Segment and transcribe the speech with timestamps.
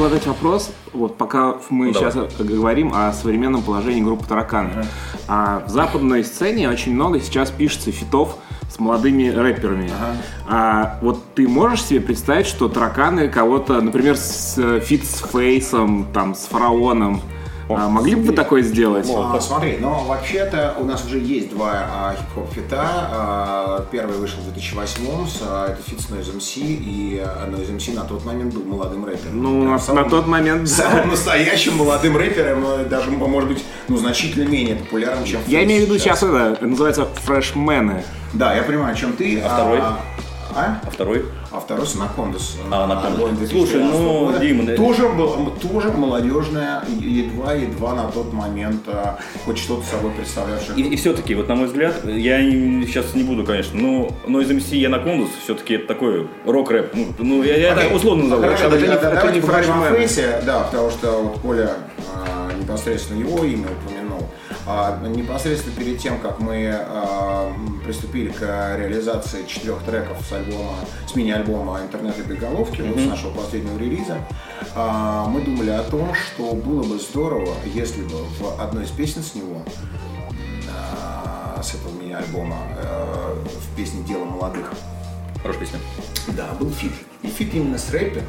[0.00, 2.30] хотел задать вопрос, вот пока мы Ну, сейчас давай.
[2.38, 4.70] говорим о современном положении группы «Тараканы».
[5.28, 8.36] А в западной сцене очень много сейчас пишется фитов
[8.70, 9.90] с молодыми рэперами.
[10.48, 16.06] А вот ты можешь себе представить, что «Тараканы» кого-то, например, с э, фит с Фейсом,
[16.14, 17.20] там, с Фараоном,
[17.76, 19.06] а, могли бы вы такое сделать?
[19.14, 22.80] А, смотри, но вообще-то у нас уже есть два а, хип-хоп фита.
[22.82, 27.76] А, первый вышел в 2008 с, а, это фит с Noise MC, и а, Noise
[27.76, 29.42] MC на тот момент был молодым рэпером.
[29.42, 30.68] Ну, Прям на, самым- на тот момент...
[30.68, 35.82] Самым настоящим молодым рэпером, э, даже, может быть, ну, значительно менее популярным, чем Я имею
[35.82, 38.04] в виду сейчас это, это называется фрешмены.
[38.32, 39.40] Да, я понимаю, о чем ты.
[39.40, 39.80] А второй?
[40.54, 40.80] А?
[40.86, 41.24] А второй?
[41.50, 42.56] А второй с Анакондас.
[42.70, 43.12] А, Анакондас.
[43.12, 44.38] Альбом 2013 Слушай, ну, года.
[44.38, 50.76] Дима, Тоже, был, тоже молодежная, едва-едва на тот момент а, хоть что-то собой представлявшая.
[50.76, 54.76] И, все-таки, вот на мой взгляд, я не- сейчас не буду, конечно, но Noise MC
[54.76, 56.94] и Anacondus все-таки это такой рок-рэп.
[56.94, 58.42] Ну, ну, я, я так условно назову.
[58.42, 59.90] Хорошо, это да, не- да, это давайте поговорим о.
[59.94, 61.70] Фейсе, да, потому что вот Коля
[62.14, 63.99] а, непосредственно его имя упомянул.
[64.66, 67.52] А, непосредственно перед тем, как мы а,
[67.84, 68.40] приступили к
[68.76, 70.74] реализации четырех треков с альбома,
[71.06, 74.18] с мини-альбома «Интернет и Беголовки», вот с нашего последнего релиза,
[74.74, 79.22] а, мы думали о том, что было бы здорово, если бы в одной из песен
[79.22, 79.62] с него
[81.62, 82.56] с этого мини-альбома
[83.44, 84.72] в песне «Дело молодых»
[85.42, 85.78] Хорошая песня.
[86.28, 86.92] Да, был фит.
[87.22, 88.24] И фит именно с рэпером.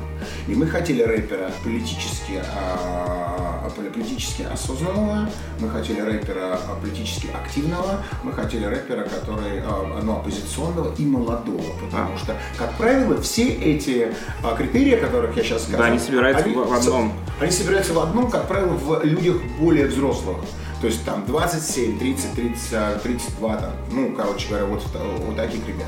[0.48, 8.34] И мы хотели рэпера политически, а, политически осознанного, мы хотели рэпера а, политически активного, мы
[8.34, 11.64] хотели рэпера, который а, ну, оппозиционного и молодого.
[11.82, 16.44] Потому что, как правило, все эти а, критерии, о которых я сейчас сказал, они собираются
[16.50, 17.14] в- в одном.
[17.40, 20.38] Они собираются в одном, как правило, в людях более взрослых.
[20.82, 24.84] То есть там 27, 30, 30, 32, там, ну, короче говоря, вот,
[25.26, 25.88] вот таких ребят.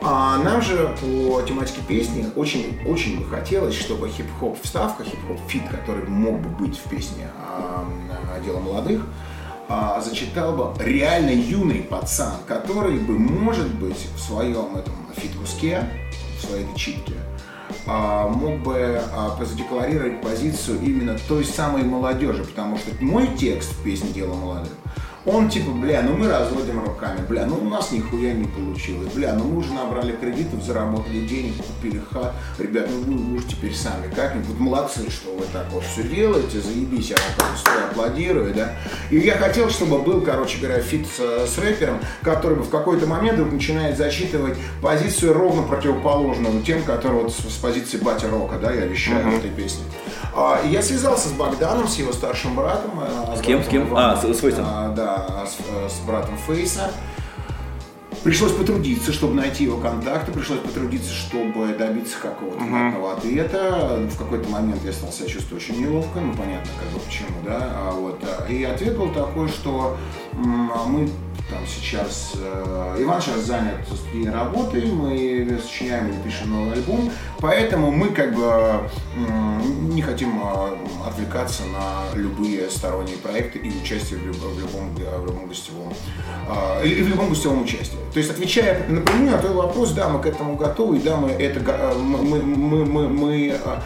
[0.00, 5.62] А нам же по тематике песни очень, очень бы хотелось, чтобы хип-хоп вставка, хип-хоп фит,
[5.68, 7.84] который мог бы быть в песне а,
[8.44, 9.02] «Дело молодых»,
[9.68, 15.82] а, зачитал бы реально юный пацан, который бы, может быть, в своем этом фит-куске,
[16.38, 17.14] в своей этой читке,
[17.86, 19.02] а, мог бы
[19.40, 24.72] задекларировать позицию именно той самой молодежи, потому что мой текст в песне «Дело молодых»
[25.30, 29.34] Он типа, бля, ну мы разводим руками, бля, ну у нас нихуя не получилось, бля,
[29.34, 34.10] ну мы уже набрали кредитов, заработали денег, купили хат, ребят, ну вы уж теперь сами
[34.10, 38.72] как-нибудь, молодцы, что вы так вот все делаете, заебись, я вам просто аплодирую, да.
[39.10, 43.06] И я хотел, чтобы был, короче говоря, фит с, с рэпером, который бы в какой-то
[43.06, 48.56] момент вдруг начинает зачитывать позицию ровно противоположную тем, которые вот с, с позиции батя рока,
[48.58, 49.84] да, я вещаю в этой песне.
[50.36, 52.90] А, и я связался с Богданом, с его старшим братом.
[53.00, 53.88] а, С кем, с братом кем?
[53.88, 54.10] Иваном.
[54.10, 54.64] А, с- с Фейсом.
[54.66, 56.90] А, да, с, э, с братом Фейса.
[58.24, 64.00] Пришлось потрудиться, чтобы найти его контакты, пришлось потрудиться, чтобы добиться какого-то внятного ответа.
[64.12, 67.58] В какой-то момент я стал себя чувствовать очень неловко, ну понятно, как бы почему, да.
[67.76, 69.96] А вот, и ответ был такой, что
[70.32, 71.08] мы
[71.50, 77.10] там сейчас, э, Иван сейчас занят студийной работой, мы сочиняем или пишем новый альбом,
[77.40, 78.42] поэтому мы как бы
[79.16, 80.76] м, не хотим э,
[81.06, 85.92] отвлекаться на любые сторонние проекты и участие в, люб- в любом, в любом гостевом
[86.48, 87.96] э, или в любом гостевом участии.
[88.12, 91.30] То есть отвечая напрямую на твой вопрос, да, мы к этому готовы, и да, мы
[91.30, 93.80] это э, мы, мы, мы, мы, мы, э,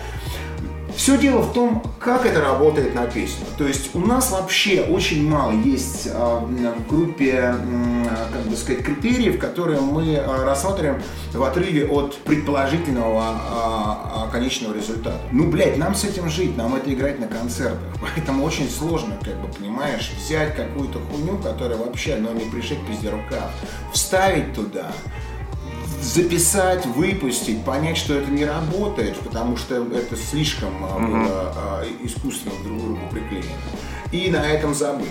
[0.97, 3.44] все дело в том, как это работает на песню.
[3.56, 8.84] То есть у нас вообще очень мало есть а, в группе, м, как бы сказать,
[8.84, 15.20] критериев, которые мы а, рассматриваем в отрыве от предположительного а, а, конечного результата.
[15.30, 17.80] Ну, блядь, нам с этим жить, нам это играть на концертах.
[18.00, 23.10] Поэтому очень сложно, как бы, понимаешь, взять какую-то хуйню, которая вообще, ну, не пришить пизде
[23.10, 23.50] рукав,
[23.92, 24.92] вставить туда,
[26.02, 32.54] записать, выпустить, понять, что это не работает, потому что это слишком а, было а, искусственно
[32.64, 33.46] друг к другу приклеено.
[34.10, 35.08] И на этом забыть.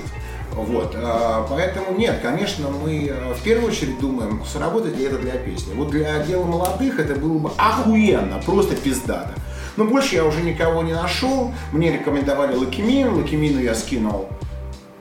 [0.53, 5.33] Вот, а, поэтому нет, конечно, мы а, в первую очередь думаем, сработает ли это для
[5.33, 5.73] песни.
[5.73, 9.33] Вот для дела молодых это было бы охуенно, просто пиздато.
[9.77, 11.53] Но больше я уже никого не нашел.
[11.71, 14.27] Мне рекомендовали Loqiemean, Loqiemean у я скинул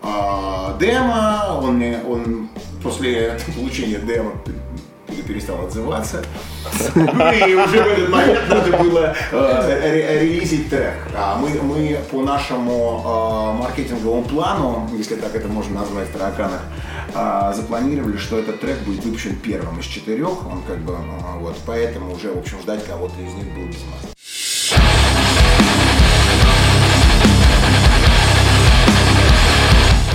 [0.03, 2.49] а, демо, он, мне- он
[2.83, 4.33] после получения демо
[5.31, 6.23] перестал отзываться.
[6.95, 10.95] Ну и уже в этот момент надо было э, ре- релизить трек.
[11.17, 16.63] А мы, мы по нашему э, маркетинговому плану, если так это можно назвать в тараканах,
[17.15, 20.47] э, запланировали, что этот трек будет выпущен первым из четырех.
[20.51, 20.97] Он как бы
[21.39, 24.13] вот, поэтому уже, в общем, ждать кого-то из них было без нас.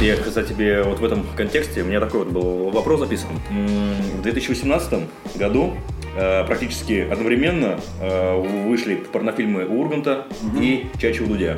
[0.06, 3.30] Я, кстати, тебе вот в этом контексте, у меня такой вот был вопрос записан.
[3.50, 5.00] В 2018
[5.36, 5.74] году
[6.16, 10.28] э, практически одновременно э, вышли порнофильмы Урганта
[10.62, 11.58] и Чачи Дудя.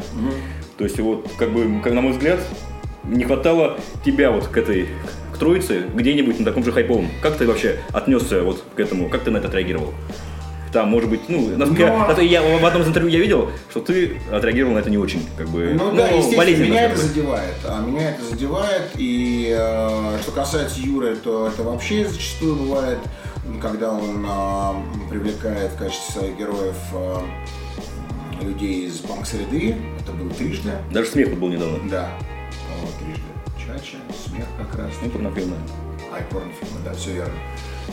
[0.77, 2.39] То есть вот, как бы, как на мой взгляд,
[3.03, 4.88] не хватало тебя вот к этой
[5.33, 7.09] к троице где-нибудь на таком же хайповом.
[7.21, 9.09] Как ты вообще отнесся вот к этому?
[9.09, 9.94] Как ты на это отреагировал?
[10.77, 13.79] Там, может быть, ну, насколько Но- я, я в одном из интервью я видел, что
[13.79, 17.56] ты отреагировал на это не очень, как бы, Ну, да, естественно, болезненно, меня это задевает.
[17.63, 18.83] А меня это задевает.
[18.95, 23.00] И э, что касается Юры, то это вообще зачастую бывает,
[23.59, 24.75] когда он а,
[25.09, 27.23] привлекает в качестве своих героев а,
[28.39, 29.77] людей из панк-среды.
[30.00, 30.73] Это было трижды.
[30.91, 31.80] Даже смех вот был недавно.
[31.89, 32.12] Да,
[32.69, 33.23] по-моему, трижды.
[33.57, 33.97] Чача,
[34.27, 34.91] смех как раз.
[35.03, 35.56] Ну, порнофильмы.
[36.13, 37.33] Ай, порнофильмы, да, все верно.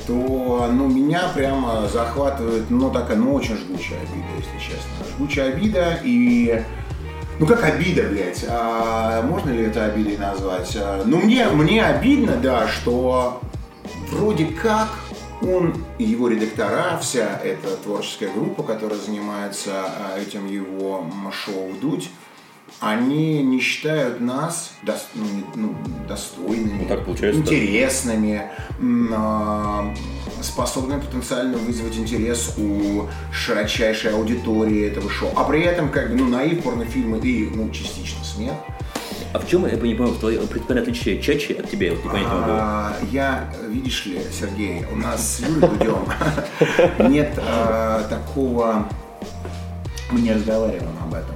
[0.06, 4.90] То, ну, меня прямо захватывает, ну, такая, ну, очень жгучая обида, если честно.
[5.16, 6.62] Жгучая обида и...
[7.38, 8.44] Ну, как обида, блядь?
[8.48, 10.76] А, можно ли это обидой назвать?
[10.76, 13.40] А, ну, мне, мне обидно, да, что
[14.10, 14.88] вроде как
[15.42, 22.10] он и его редактора, вся эта творческая группа, которая занимается а, этим его шоу «Вдуть»,
[22.80, 25.24] они не считают нас дос- ну,
[25.54, 25.74] ну,
[26.08, 27.54] достойными, Ну, так получается, да.
[27.54, 28.42] интересными,
[28.78, 29.94] м, а,
[30.42, 35.30] способными потенциально вызвать интерес у широчайшей аудитории этого шоу.
[35.36, 38.54] А при этом, как бы, ну, наив порнофильмы и, ну, частично смех.
[39.32, 41.92] А в чем, я не понимаю, твое принципиальное отличие Чачи от тебя?
[41.92, 42.12] Вот.
[42.14, 46.06] А, Я, видишь ли, Сергей, у нас с Юрой Дудем
[47.10, 48.88] нет а, такого...
[50.12, 51.33] Мы не разговариваем об этом.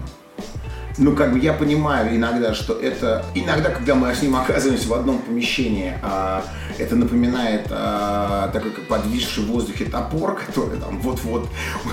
[0.99, 3.25] Ну, как бы я понимаю иногда, что это...
[3.37, 6.43] Иногда, когда мы с ним оказываемся в одном помещении, а,
[6.77, 11.49] это напоминает а, такой, как подвисший в воздухе топор, который там вот-вот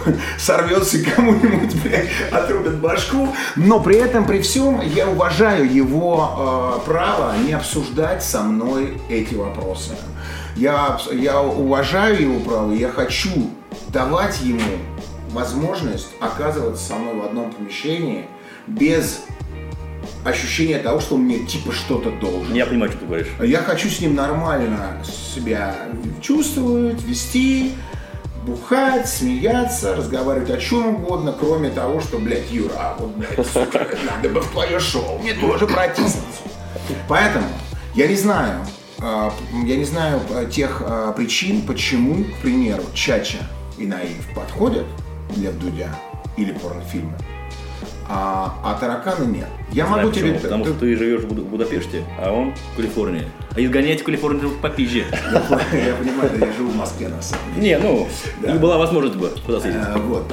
[0.40, 3.30] сорвется и кому-нибудь, блядь, отрубит башку.
[3.56, 9.36] Но при этом, при всем, я уважаю его а, право не обсуждать со мной эти
[9.36, 9.92] вопросы.
[10.56, 13.52] Я, я уважаю его право, я хочу
[13.90, 14.62] давать ему
[15.30, 18.26] возможность оказываться со мной в одном помещении
[18.68, 19.22] без
[20.24, 22.54] ощущения того, что он мне типа что-то должен.
[22.54, 23.28] Я понимаю, что ты говоришь.
[23.42, 25.76] Я хочу с ним нормально себя
[26.22, 27.74] чувствовать, вести,
[28.46, 33.88] бухать, смеяться, разговаривать о чем угодно, кроме того, что, блядь, Юра, а вот, блядь, сука,
[34.06, 36.42] надо бы в твое шоу, мне тоже протиснуться.
[37.08, 37.48] Поэтому
[37.96, 38.66] я не знаю,
[39.00, 39.34] а,
[39.66, 43.40] я не знаю а, тех а, причин, почему, к примеру, Чача
[43.78, 44.86] и Наив подходят
[45.36, 45.96] для Дудя
[46.38, 47.18] или порнофильмы,
[48.08, 49.48] а, а тараканы нет.
[49.72, 50.30] Я Знаю могу почему.
[50.30, 50.40] тебе...
[50.40, 53.28] Потому что ты живешь в Буд- в Будапеште, а он в Калифорнии.
[53.56, 55.06] А изгонять в Калифорнию попизже.
[55.32, 57.68] Я понимаю, я живу в Москве на самом деле.
[57.68, 58.08] Не, ну,
[58.60, 59.82] была возможность бы куда съездить.
[59.82, 60.32] Э, Вот.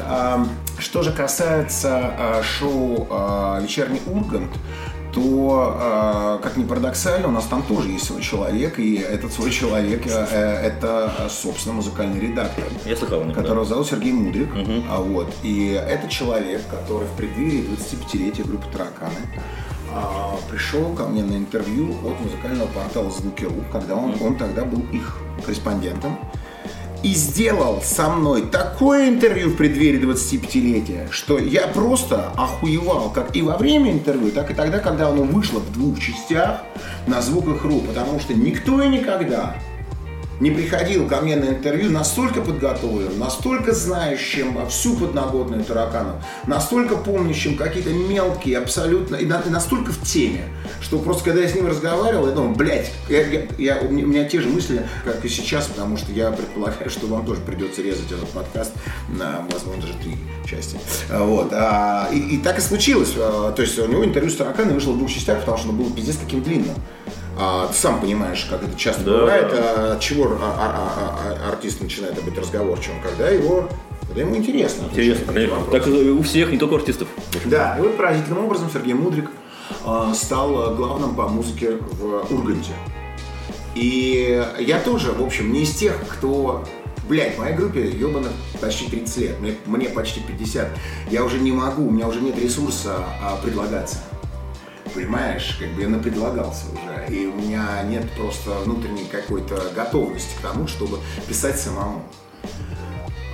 [0.79, 4.51] Что же касается а, шоу а, «Вечерний Ургант»,
[5.13, 9.51] то, а, как ни парадоксально, у нас там тоже есть свой человек, и этот свой
[9.51, 13.41] человек э, э, это, собственно, музыкальный редактор, Я слыхал о нем, да.
[13.43, 14.51] которого зовут Сергей Мудрик.
[14.91, 15.33] А, вот.
[15.43, 19.15] И это человек, который в преддверии 25-летия группы «Тараканы»
[19.95, 24.81] а, пришел ко мне на интервью от музыкального портала «Звуки.ру», когда он, он тогда был
[24.93, 26.19] их корреспондентом
[27.03, 33.43] и сделал со мной такое интервью в преддверии 25-летия, что я просто охуевал, как и
[33.43, 36.63] во время интервью, так и тогда, когда оно вышло в двух частях
[37.07, 39.57] на звуках РУ, потому что никто и никогда
[40.43, 47.57] не приходил ко мне на интервью настолько подготовленным, настолько знающим всю подноготную тараканов, настолько помнящим
[47.57, 50.45] какие-то мелкие абсолютно, и, на- и настолько в теме,
[50.81, 54.05] что просто когда я с ним разговаривал, я думал, блядь, я, я- я- у, меня,
[54.05, 57.41] у меня те же мысли, как и сейчас, потому что я предполагаю, что вам тоже
[57.43, 58.73] придется резать этот подкаст
[59.09, 60.17] на, возможно, даже три
[60.51, 60.77] части.
[61.09, 61.51] Вот.
[61.53, 63.13] а, и, и так и случилось.
[63.17, 65.79] А, То есть у него интервью с тараканой вышло в двух частях, потому что оно
[65.79, 66.75] было пиздец каким длинным.
[67.39, 71.49] А, ты сам понимаешь, как это часто Да, бывает, а, от чего а- а- а-
[71.49, 73.69] а- артист начинает быть разговорчивым, когда его,
[74.07, 74.85] когда ему интересно.
[74.91, 75.57] Интересно, конечно.
[75.71, 77.09] Так у всех, не только у артистов.
[77.45, 79.31] Да, и вот поразительным образом Сергей Мудрик
[79.85, 82.73] а, стал а, главным по музыке в Урганте.
[83.75, 86.65] И я тоже, в общем, не из тех, кто...
[87.09, 90.69] Блять, в моей группе ебаных почти 30 лет, мне, мне почти 50.
[91.11, 93.99] Я уже не могу, у меня уже нет ресурса а, предлагаться.
[94.95, 97.15] Понимаешь, как бы я напредлагался уже.
[97.15, 102.03] И у меня нет просто внутренней какой-то готовности к тому, чтобы писать самому.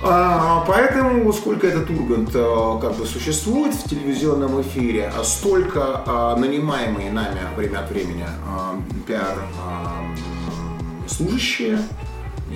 [0.01, 6.35] А, поэтому, сколько этот Ургант а, как бы существует в телевизионном эфире, а столько а,
[6.37, 10.15] нанимаемые нами время от времени а, пиар а,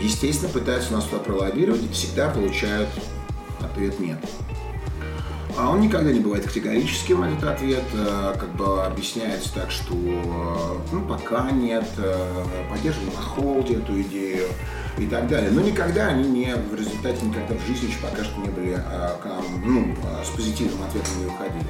[0.01, 2.89] естественно, пытаются нас туда пролоббировать и всегда получают
[3.60, 4.19] ответ «нет».
[5.55, 7.83] А он никогда не бывает категорическим, этот ответ.
[7.93, 14.01] э, Как бы объясняется так, что э, ну, пока нет, э, поддерживаем на холде эту
[14.01, 14.48] идею.
[14.98, 15.50] и так далее.
[15.51, 18.79] Но никогда они не, в результате никогда в жизни еще пока что не были
[19.63, 21.65] ну, с позитивным ответом не выходили.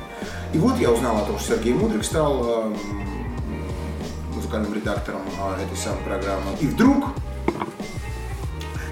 [0.53, 2.73] И вот я узнал о том, что Сергей Мудрик стал
[4.35, 6.51] музыкальным редактором этой самой программы.
[6.59, 7.05] И вдруг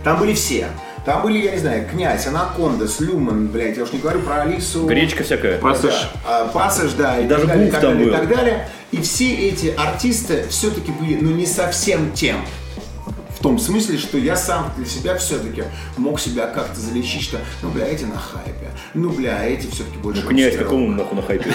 [0.06, 0.70] там были все.
[1.06, 4.86] Там были, я не знаю, князь, Анакондас, Люман, блядь, я уж не говорю про Алису.
[4.86, 5.58] Гречка всякая.
[5.58, 6.12] Пассаж.
[6.24, 8.12] Да, пассаж, да, и, Даже так далее, там далее, и был.
[8.14, 8.70] так далее.
[8.92, 12.38] И все эти артисты все-таки были, ну, не совсем тем.
[13.38, 15.64] В том смысле, что я сам для себя все-таки
[15.98, 20.22] мог себя как-то залечить, что, ну, бля, эти на хайпе, ну, бля, эти все-таки больше...
[20.22, 21.50] Ну, князь, какому нахуй на хайпе?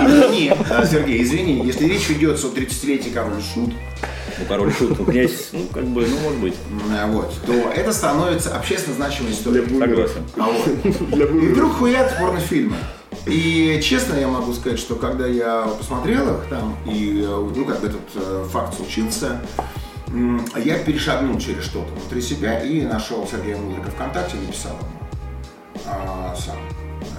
[0.00, 3.74] Извини, а, Сергей, извини, если речь идет о 30-летии король шут,
[4.38, 6.54] Ну, король шут, ну, князь, ну, как бы, ну, может быть.
[6.90, 9.78] а, вот, то это становится общественно значимой историей.
[9.78, 10.22] Согласен.
[10.36, 10.68] А вот.
[10.84, 12.76] И вдруг хуят порнофильмы.
[13.26, 17.80] И честно я могу сказать, что когда я посмотрел их там, и э, ну как
[17.80, 19.40] бы этот э, факт случился,
[20.56, 25.06] я перешагнул через что-то внутри себя и нашел Сергея Мудрика ВКонтакте, написал ему
[25.86, 26.56] а, сам.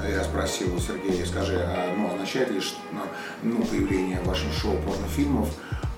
[0.10, 2.78] Я спросил у Сергея, скажи, а, ну, означает ли что,
[3.44, 5.50] ну, появление в вашем шоу порнофильмов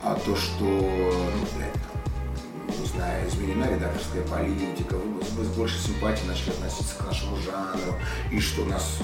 [0.04, 6.52] а, то, что, ну, блядь, не знаю, изменена редакторская политика, вы с большей симпатией начали
[6.52, 7.96] относиться к нашему жанру,
[8.32, 8.98] и что нас,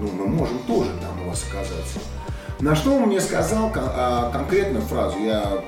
[0.00, 1.98] ну, мы можем тоже там у вас оказаться.
[2.60, 5.62] На что он мне сказал кон- а, конкретную фразу, я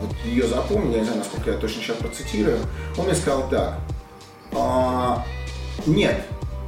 [0.00, 2.58] вот ее запомнил, я не знаю, насколько я точно сейчас процитирую.
[2.98, 3.78] Он мне сказал так,
[4.52, 5.24] «А,
[5.86, 6.24] нет,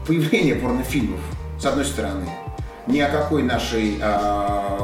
[0.06, 1.20] появление порнофильмов,
[1.60, 2.28] с одной стороны,
[2.86, 4.78] ни о какой нашей а,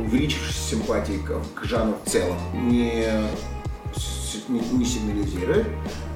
[0.00, 3.04] увеличившейся симпатии к, к жанру в целом не,
[4.48, 5.66] не, не сигнализирует.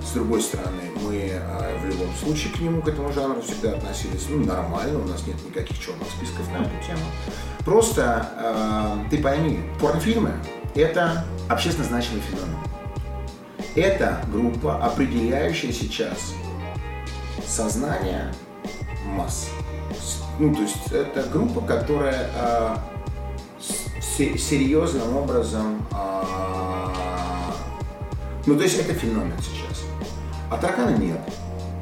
[0.05, 4.27] С другой стороны, мы а, в любом случае к нему, к этому жанру всегда относились
[4.29, 7.05] ну, нормально, у нас нет никаких черных списков на эту тему.
[7.65, 10.33] Просто а, ты пойми, порнофильмы–
[10.75, 12.59] это общественно значимый феномен.
[13.75, 16.35] Это группа, определяющая сейчас
[17.47, 18.33] сознание
[19.07, 19.49] масс.
[20.39, 22.79] Ну, то есть это группа, которая а,
[24.16, 27.54] серьезным образом, а,
[28.47, 29.85] ну, то есть это феномен сейчас.
[30.50, 31.19] А таракана нет.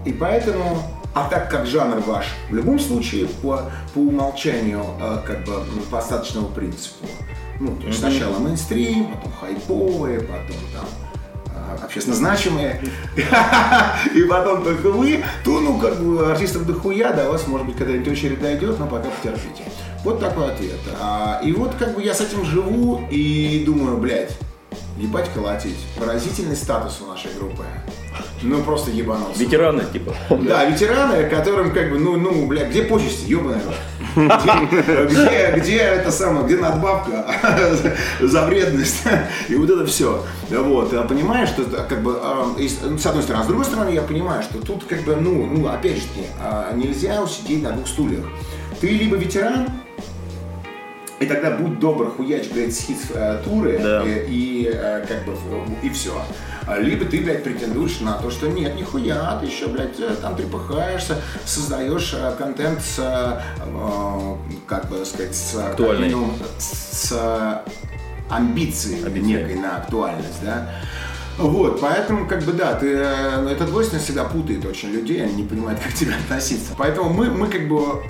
[0.05, 0.83] И поэтому,
[1.15, 5.83] а так как жанр ваш в любом случае по, по умолчанию а, как бы м,
[5.91, 7.07] по остаточному принципу,
[7.59, 10.87] ну, то есть сначала мейнстрим, потом хайповые, потом там
[11.83, 12.81] общественно значимые,
[14.15, 18.13] и потом только вы, то, ну, как бы, артистов дохуя, до вас, может быть, когда-нибудь
[18.13, 19.65] очередь дойдет, но пока потерпите.
[20.05, 20.79] Вот такой ответ.
[21.01, 24.37] А, И вот, как бы, я с этим живу и думаю, блядь,
[24.97, 25.77] ебать колотить.
[25.99, 27.65] Поразительный статус у нашей группы.
[28.43, 29.39] Ну, просто ебанулся.
[29.39, 30.15] Ветераны, типа.
[30.31, 33.75] Да, ветераны, которым как бы, ну, ну, бля, где почести, рот?
[34.17, 37.27] Где, где, это самое, где надбавка
[38.21, 39.03] за вредность?
[39.49, 40.25] И вот это все.
[40.51, 42.47] Вот, а понимаешь, что как бы, а,
[42.85, 45.47] ну, с одной стороны, а с другой стороны, я понимаю, что тут как бы, ну,
[45.47, 46.03] ну опять же,
[46.41, 48.25] а, нельзя усидеть на двух стульях.
[48.81, 49.69] Ты либо ветеран,
[51.21, 54.03] и тогда будь добр, хуяч, блядь, хит э, туры, Да.
[54.07, 55.35] э, и э, как бы,
[55.83, 56.13] и все.
[56.79, 61.17] Либо ты, блядь, претендуешь на то, что нет, нихуя, ты еще, блядь, э, там трепыхаешься,
[61.45, 63.41] создаешь э, контент с, э,
[64.67, 66.07] как бы сказать, с, Актуальный.
[66.07, 67.71] минимум, с э,
[68.31, 69.27] амбицией Амбицией.
[69.43, 70.69] некой на актуальность, да.
[71.39, 75.45] Вот, поэтому, как бы, да, ты, э, эта двойственность всегда путает очень людей, они не
[75.49, 76.73] понимают, как к тебе относиться.
[76.79, 78.03] Поэтому мы, мы как бы,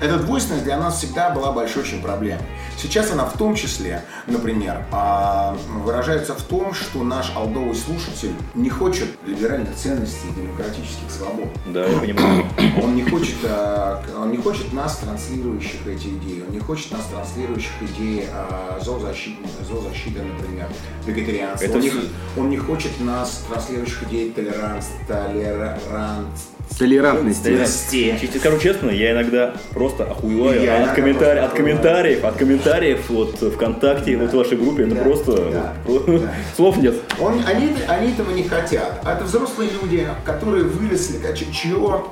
[0.00, 2.44] эта двойственность для нас всегда была большой очень проблемой.
[2.76, 8.68] Сейчас она в том числе, например, а, выражается в том, что наш алдовый слушатель не
[8.68, 11.48] хочет либеральных ценностей и демократических свобод.
[11.66, 12.44] Да, я понимаю.
[12.82, 16.44] Он не хочет, а, он не хочет нас, транслирующих эти идеи.
[16.46, 20.68] Он не хочет нас, транслирующих идеи а, зоозащиты, зоозащиты, например,
[21.06, 21.64] вегетарианства.
[21.64, 21.92] Это он, не,
[22.36, 26.48] он не хочет нас, транслирующих идеи толеранс, толеранс,
[26.78, 28.18] Толерантности.
[28.20, 33.36] Честно скажу честно, я иногда просто охуеваю Я от, просто от комментариев, от комментариев вот
[33.36, 35.02] ВКонтакте, вот в вашей группе, это Да.
[35.02, 35.74] просто Да.
[35.86, 36.32] Да.
[36.56, 36.94] слов нет.
[37.20, 39.00] Он, они, они этого не хотят.
[39.04, 41.18] А это взрослые люди, которые выросли,
[41.52, 42.02] чье,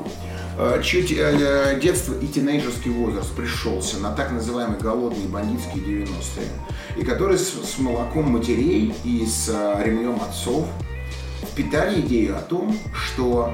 [0.58, 6.48] э, чье те- э, детство и тинейджерский возраст пришелся на так называемые голодные бандитские 90-е,
[7.02, 10.66] и которые с, с молоком матерей и с э, ремнем отцов
[11.52, 13.52] впитали идею о том, что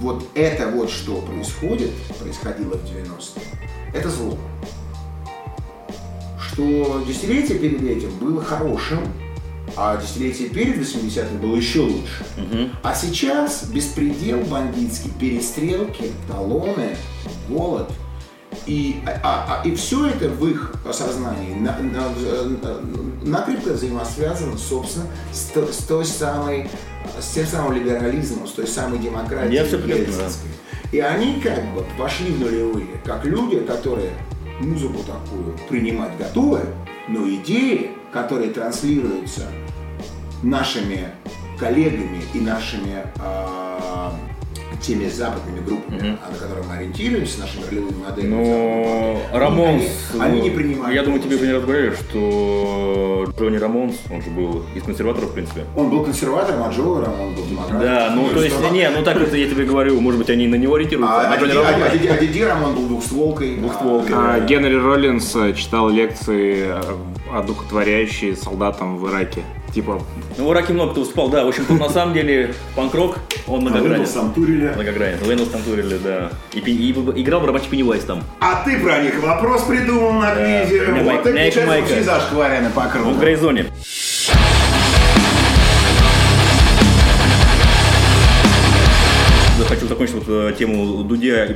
[0.00, 3.42] вот это вот, что происходит, происходило в 90-е,
[3.94, 4.36] это зло.
[6.40, 9.00] Что десятилетие перед этим было хорошим,
[9.76, 12.24] а десятилетие перед 80-м было еще лучше.
[12.82, 16.96] А сейчас беспредел бандитский, перестрелки, талоны,
[17.48, 17.90] голод
[18.66, 22.12] И, а, а, и все это в их сознании на, на,
[23.22, 26.68] накрепко взаимосвязано, собственно, с, с той самой,
[27.20, 29.54] с тем самым либерализмом, с той самой демократией.
[29.54, 30.30] Я все понимаю.
[30.92, 34.12] И они как бы пошли в нулевые, как люди, которые
[34.60, 36.60] музыку такую принимать готовы,
[37.08, 39.42] но идеи, которые транслируются
[40.42, 41.10] нашими
[41.58, 44.10] коллегами и нашими э,
[44.80, 46.32] теми западными группами, mm-hmm.
[46.32, 48.34] на которые мы ориентируемся, нашими ролевыми моделями.
[48.34, 50.94] Но Рамонс, они, они не принимают.
[50.94, 55.34] Я думаю, тебе уже не говорили, что Джонни Рамонс, он же был из консерваторов, в
[55.34, 55.64] принципе.
[55.76, 57.80] Он был консерватором, а Джо Рамон был демократом.
[57.80, 60.56] Да, ну, то есть, не, ну так это я тебе говорю, может быть, они на
[60.56, 61.14] него ориентируются.
[61.14, 63.56] А, а, Диди, а, а Диди Рамон был двухстволкой.
[63.56, 64.40] Двухстволкой, а.
[64.40, 66.70] Генри Роллинс э, читал лекции
[67.32, 69.42] одухотворяющие солдатам в Ираке.
[69.76, 70.02] Типа...
[70.38, 71.44] Ну, в Ираке много кто выступал, да.
[71.44, 74.04] В общем-то, на самом деле, панк-рок, он многогранен.
[74.04, 74.68] А сам Турили.
[74.74, 75.18] Многогранен.
[75.22, 76.30] Лэнус там Турили, да.
[76.54, 78.22] И, и, и играл в Рабочий Пеннивайз там.
[78.40, 80.86] А ты про них вопрос придумал на книзе.
[80.86, 81.02] Да.
[81.02, 83.10] Вот так получается, все зашкварены по кругу.
[83.10, 83.66] В Грейзоне.
[89.68, 91.48] хочу закончить вот э, тему Дудя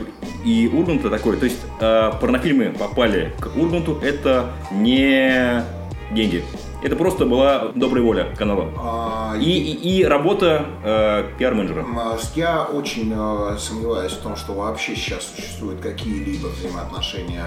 [0.44, 1.38] и Урганта такой.
[1.38, 5.64] То есть э, порнофильмы попали к Урганту, это не
[6.10, 6.44] деньги.
[6.82, 8.72] Это просто была добрая воля канала.
[8.78, 11.84] А, и, и, и работа э, пиар-менеджера.
[12.34, 17.44] Я очень э, сомневаюсь в том, что вообще сейчас существуют какие-либо взаимоотношения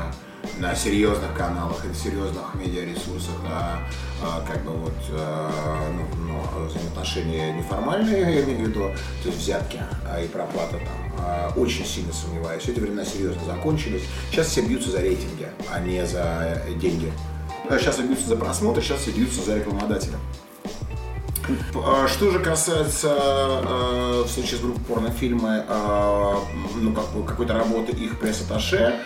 [0.60, 3.80] на серьезных каналах и на серьезных медиаресурсах, а,
[4.22, 5.50] а как бы вот а,
[5.94, 8.92] ну, ну, взаимоотношения неформальные, я имею в виду,
[9.24, 12.68] то есть взятки а, и проплата там, а, очень сильно сомневаюсь.
[12.68, 14.04] Эти времена серьезно закончились.
[14.32, 17.12] Сейчас все бьются за рейтинги, а не за деньги.
[17.70, 20.17] Сейчас все бьются за просмотр, сейчас бьются за рекламодателя.
[21.76, 26.36] А, что же касается э, в случае с группой порнофильмы, э,
[26.76, 29.00] ну, как какой-то работы их пресс-атташе,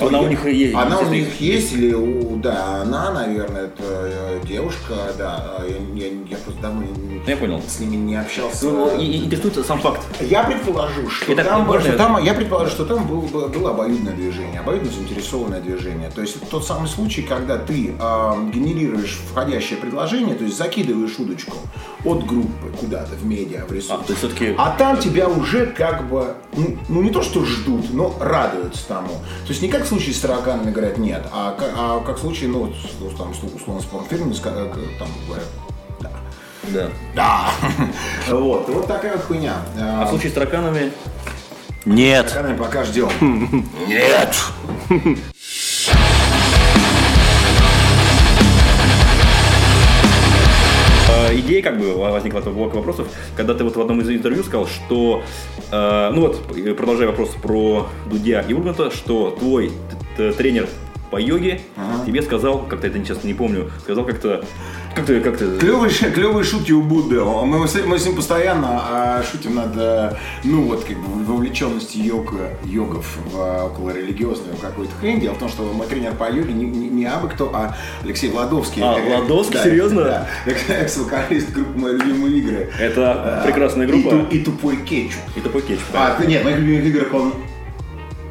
[0.00, 0.74] она у них есть.
[0.74, 5.60] Она у них есть, или у, да, она, наверное, это э, девушка, да.
[5.68, 7.62] Я, я, я просто давно не, я понял.
[7.66, 8.66] с ними не общался.
[8.66, 10.00] Ну, и, интересует сам факт.
[10.20, 11.88] Я предположу, что это там, можно...
[11.88, 16.10] что там, я предположу, что там было, было, было обоюдное движение, обоюдно заинтересованное движение.
[16.10, 21.56] То есть тот самый случай, когда ты э, генерируешь входящее предложение, то есть закидываешь удочку
[22.04, 24.04] от группы куда-то в медиа, в ресурс.
[24.08, 24.54] А, все-таки...
[24.58, 29.08] а там тебя уже как бы, ну, ну не то что ждут, но радуются тому.
[29.08, 32.50] То есть не как в случае с тараканами говорят нет, а, а как в случае,
[32.50, 32.72] ну,
[33.16, 35.48] там, условно, с порнофильмами, э, там говорят,
[36.00, 36.10] да.
[36.68, 36.90] Да.
[37.14, 37.50] Да.
[38.28, 39.56] вот, вот такая вот хуйня.
[39.78, 40.92] А в случае с тараканами?
[41.84, 42.28] Нет.
[42.28, 43.10] С тараканами пока ждем.
[43.88, 44.36] Нет.
[51.32, 54.66] Идея как бы возникла от блока вопросов, когда ты вот в одном из интервью сказал,
[54.66, 55.22] что,
[55.70, 59.72] э, ну вот, продолжая вопрос про Дудя и Урганта, что твой
[60.16, 60.68] тренер
[61.10, 62.04] по йоге ага.
[62.04, 64.44] тебе сказал, как-то это сейчас не помню, сказал как-то
[64.94, 65.58] как ты, как ты?
[65.58, 67.22] Клевые, клевые шутки у Будды.
[67.22, 70.12] Мы, мы, с, ним постоянно а, шутим над, э,
[70.44, 75.20] ну вот, как бы, вовлеченностью йога, йогов в около религиозную какую-то хрень.
[75.20, 78.30] Дело в том, что мой тренер по йоге не, не, не абы кто, а Алексей
[78.30, 78.82] Владовский.
[78.82, 79.54] А, Владовский?
[79.54, 80.04] Да, Серьезно?
[80.04, 80.28] Да,
[80.68, 82.70] экс-вокалист группы «Мои любимые игры».
[82.78, 84.26] Это а, прекрасная группа.
[84.30, 85.20] И, и тупой кетчуп.
[85.36, 85.86] И тупой кетчуп.
[85.94, 87.34] А, нет, «Моих любимых играх» он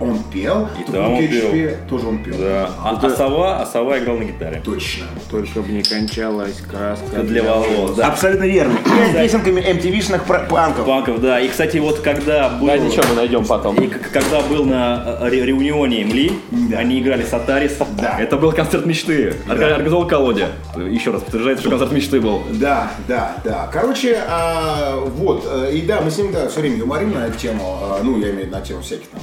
[0.09, 1.69] он пел, и там он пел.
[1.89, 2.35] тоже он пел.
[2.37, 2.69] Да.
[2.83, 4.61] А, а, сова, а сова играл на гитаре.
[4.63, 5.05] Точно.
[5.29, 7.95] Только бы не кончалась краска для волос.
[7.95, 8.07] Да.
[8.07, 8.77] Абсолютно верно.
[8.77, 10.85] И песенками MTV-шных панков.
[10.85, 11.39] Панков, да.
[11.39, 12.67] И, кстати, вот когда был...
[12.67, 13.75] Да, ничего, мы найдем потом.
[13.75, 16.79] И когда был на ре реунионе Мли, да.
[16.79, 17.77] они играли Сатарис.
[17.97, 18.17] Да.
[18.19, 19.35] Это был концерт мечты.
[19.47, 19.75] Да.
[19.75, 20.49] Организовал Колодя.
[20.75, 22.43] Еще раз подтверждается, что концерт мечты был.
[22.51, 23.69] Да, да, да.
[23.71, 25.47] Короче, а, вот.
[25.49, 27.79] Э, и да, мы с ним да, все время юморим на эту тему.
[27.81, 29.21] А, ну, я имею в виду на тему всяких там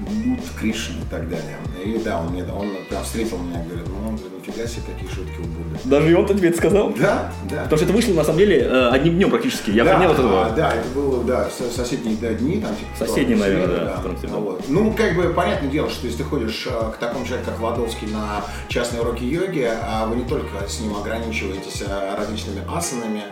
[0.00, 1.56] Будд, Кришна и так далее.
[1.84, 5.38] И да, он, мне, он прям встретил меня и говорит, ну, нифига себе, какие шутки
[5.38, 5.78] у Будды.
[5.84, 6.92] Даже и он тебе это сказал?
[6.98, 7.62] Да, да.
[7.64, 9.70] Потому что это вышло, на самом деле, э, одним днем практически.
[9.70, 10.46] Я да, от этого.
[10.46, 12.60] А, да, это было, да, соседние да, дни.
[12.60, 14.02] Там, типа, соседние, наверное, да.
[14.22, 14.28] да.
[14.36, 14.64] Вот.
[14.68, 18.08] Ну, как бы, понятное дело, что если ты ходишь э, к такому человеку, как Ладовский,
[18.08, 23.24] на частные уроки йоги, а вы не только с ним ограничиваетесь э, различными асанами,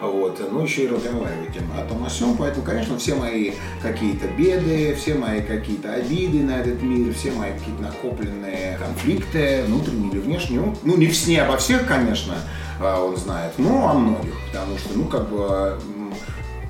[0.00, 4.94] вот, ну еще и разговаривать о том о всем, поэтому, конечно, все мои какие-то беды,
[4.94, 10.60] все мои какие-то обиды на этот мир, все мои какие-то накопленные конфликты, внутренние или внешние,
[10.60, 12.34] ну, ну не, не обо всех, конечно,
[12.80, 15.78] а, он знает, но о многих, потому что, ну, как бы,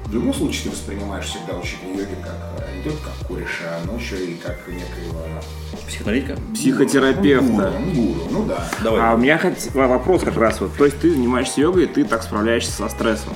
[0.04, 4.24] в любом случае ты воспринимаешь всегда учителя йоги как не только как кореша, но еще
[4.24, 5.20] и как некоего
[5.88, 6.36] Психоаналитика?
[6.54, 7.72] Психотерапевта.
[7.78, 8.64] Ну, гуру, гуру, ну да.
[8.82, 9.00] Давай.
[9.00, 10.74] А у меня хоть вопрос как раз вот.
[10.76, 13.32] То есть ты занимаешься йогой, и ты так справляешься со стрессом.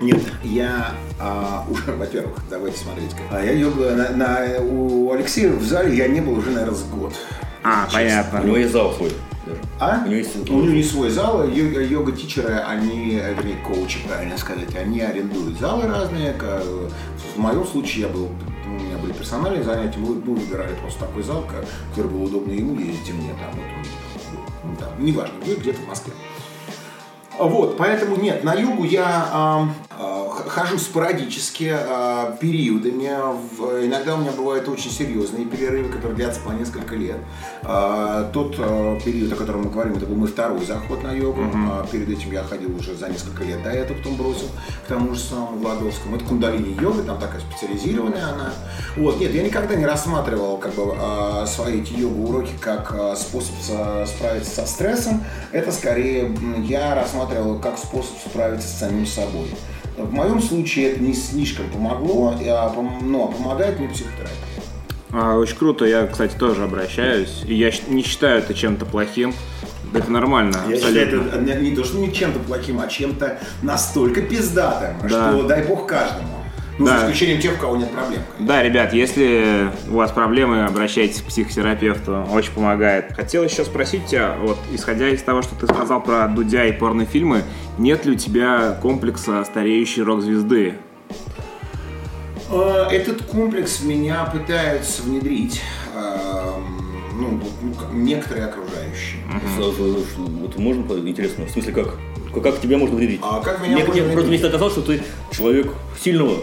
[0.00, 3.10] Нет, я а, уже, во-первых, давайте смотреть.
[3.30, 6.82] А я йогу на, на, у Алексея в зале я не был уже, наверное, с
[6.84, 7.14] год.
[7.62, 8.40] А, понятно.
[8.42, 9.10] У него есть зал свой.
[9.46, 9.60] даже.
[9.80, 10.02] А?
[10.04, 14.74] У него есть- У него не свой зал, йога- йога-тичеры, они, вернее, коучи, правильно сказать,
[14.76, 16.34] они арендуют залы разные.
[17.34, 18.28] В моем случае я был,
[18.66, 22.52] у меня были персональные занятия, мы, мы выбирали просто такой зал, ко- который был удобно
[22.52, 23.88] ему ездить, и мне там, вот
[24.64, 26.12] ну, там, неважно где, где-то в Москве.
[27.38, 29.68] Вот, поэтому нет, на югу я а,
[30.48, 33.10] хожу спорадически, а, периодами.
[33.56, 37.16] В- иногда у меня бывают очень серьезные перерывы, которые длятся по несколько лет.
[37.62, 41.42] А, тот а, период, о котором мы говорим, это был мой второй заход на йогу.
[41.54, 44.48] А, перед этим я ходил уже за несколько лет до этого, потом бросил
[44.84, 46.16] к тому же самому Владовскому.
[46.16, 48.52] Это кундалини йога, там такая специализированная она.
[48.96, 54.06] Вот, нет, я никогда не рассматривал как бы а, свои эти йога-уроки как способ со-
[54.06, 55.22] справиться со стрессом.
[55.52, 59.50] Это скорее я рассматривал как способ справиться с самим собой.
[59.96, 64.34] В моем случае это не слишком помогло, а но помогает мне психотерапия.
[65.12, 67.42] А, очень круто, я, кстати, тоже обращаюсь.
[67.46, 69.32] И я не считаю это чем-то плохим.
[69.92, 70.56] Это нормально.
[70.68, 71.00] Я абсолютно.
[71.04, 75.08] считаю, это не, не то, что не чем-то плохим, а чем-то настолько пиздатым, Да.
[75.08, 76.26] что дай бог каждому.
[76.78, 76.98] Ну, Да.
[76.98, 78.20] за исключением тех, у кого нет проблем.
[78.36, 78.46] конечно.
[78.46, 83.12] Да, ребят, если у вас проблемы, обращайтесь к психотерапевту, очень помогает.
[83.14, 87.42] Хотел еще спросить тебя, вот, исходя из того, что ты сказал про Дудя и порнофильмы,
[87.78, 90.74] нет ли у тебя комплекса стареющей рок-звезды?
[92.50, 95.62] Э, Этот комплекс меня пытаются внедрить
[95.94, 96.80] эм,
[97.18, 99.20] ну, ну, некоторые окружающие.
[99.56, 101.94] С- Вот можно, интересно, в смысле, как?
[102.40, 103.20] Как- тебя можно внедрить?
[103.22, 104.28] А как меня мне, можно мне просто внедрить?
[104.28, 106.36] мне всегда казалось, что ты человек сильного,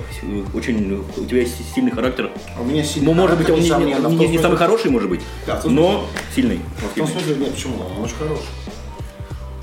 [0.54, 2.30] очень, у тебя есть сильный характер.
[2.60, 4.92] У меня сильный Ну, может быть, он не, характер, не- не- не смысле- самый хороший,
[4.92, 6.60] может быть, Да, но сильный.
[6.94, 7.76] В том смысле, нет, почему?
[7.98, 8.46] Он очень хороший.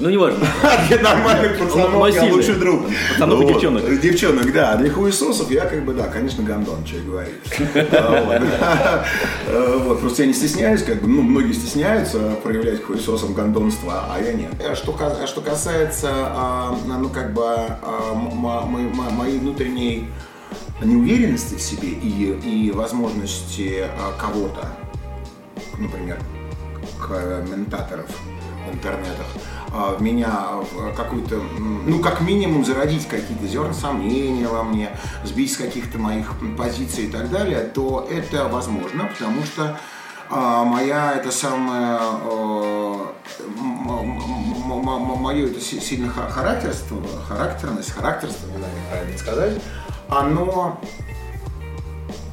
[0.00, 0.46] Ну, неважно.
[0.88, 2.82] Для нормальных пацанов я лучший друг.
[3.12, 3.52] Пацанов и Вот.
[3.54, 4.00] девчонок.
[4.00, 4.76] Девчонок, да.
[4.76, 7.34] Для хуесосов я как бы, да, конечно, гандон, что и говорить.
[7.92, 9.04] А,
[9.78, 10.00] вот.
[10.00, 14.52] Просто я не стесняюсь, как бы, ну, многие стесняются проявлять хуесосам гандонство, а я нет.
[14.70, 20.08] А Что, ка- а что касается, а, ну, как бы, а, моей внутренней
[20.80, 24.64] неуверенности в себе и, и возможности а, кого-то,
[25.76, 26.18] например,
[27.04, 28.06] комментаторов
[28.68, 29.26] в интернетах,
[29.70, 30.30] в меня
[30.96, 34.90] какую-то, ну, как минимум, зародить какие-то зерна сомнения во мне,
[35.24, 39.78] сбить с каких-то моих позиций и так далее, то это возможно, потому что
[40.30, 41.98] а, моя это самое
[45.16, 49.62] мое это си- сильно ха- характерство, характерность, характерство, не знаю, как правильно сказать,
[50.08, 50.80] оно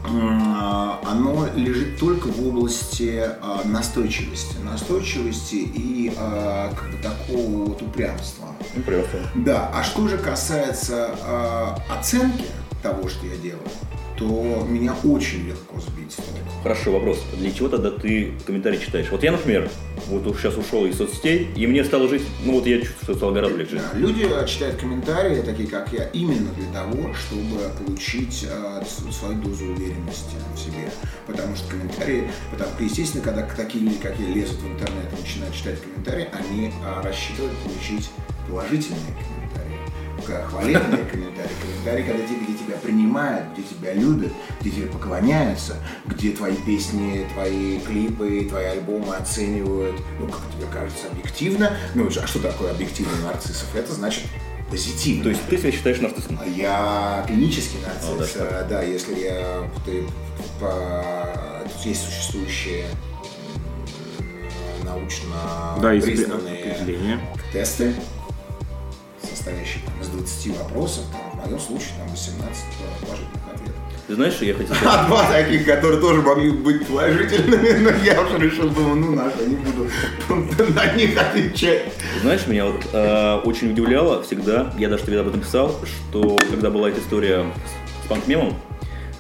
[0.06, 4.58] оно лежит только в области а, настойчивости.
[4.64, 8.48] Настойчивости и а, как бы такого вот упрямства.
[8.86, 9.28] Просто.
[9.36, 11.10] Да, а что же касается
[11.90, 12.46] оценки
[12.82, 13.62] того, что я делаю,
[14.18, 16.32] то меня очень легко сбить с толку.
[16.64, 17.20] Хорошо, вопрос.
[17.38, 19.08] Для чего тогда ты комментарии читаешь?
[19.12, 19.70] Вот я, например,
[20.08, 23.14] вот уж сейчас ушел из соцсетей, и мне стало жить, ну вот я чувствую, что
[23.16, 23.76] стало гораздо легче.
[23.94, 29.36] Да, Люди а, читают комментарии, такие как я, именно для того, чтобы получить с- свою
[29.42, 30.92] дозу уверенности в себе.
[31.28, 35.22] Потому что комментарии, потому что, естественно, когда такие люди, как я, лезут в интернет и
[35.22, 38.10] начинают читать комментарии, они а, рассчитывают получить
[38.48, 39.65] положительные комментарии,
[40.26, 45.78] к- хвалебные комментарии, комментарии, когда те, где тебя принимают, где тебя любят, где тебе поклоняются,
[46.06, 51.78] где твои песни, твои клипы, твои альбомы оценивают, ну, как тебе кажется, объективно.
[51.94, 53.74] Ну, а что такое объективный нарциссов?
[53.76, 54.24] Это значит
[54.70, 55.24] позитивно.
[55.24, 56.40] То есть ты себя считаешь нарциссом?
[56.56, 60.04] Я клинический нарцисс, А, да, э, да, если я ты,
[60.60, 62.86] по, есть существующие
[64.84, 65.36] научно
[65.82, 66.78] Да, признанные
[67.52, 67.94] тесты,
[69.46, 72.64] состоящие там, из 20 вопросов, там, в моем случае там 18
[73.02, 73.76] положительных ответов.
[74.08, 78.22] Ты знаешь, я хотел А сказать, два таких, которые тоже могли быть положительными, но я
[78.22, 79.88] уже решил, думаю, ну нахуй, не буду
[80.74, 81.84] на них отвечать.
[82.22, 86.70] знаешь, меня вот э, очень удивляло всегда, я даже тебе об этом писал, что когда
[86.72, 87.46] была эта история
[88.04, 88.56] с панкмемом,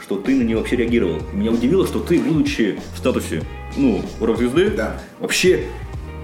[0.01, 1.19] что ты на нее вообще реагировал.
[1.33, 3.41] Меня удивило, что ты, будучи в статусе,
[3.75, 5.01] ну, рок-звезды, Да.
[5.19, 5.65] вообще,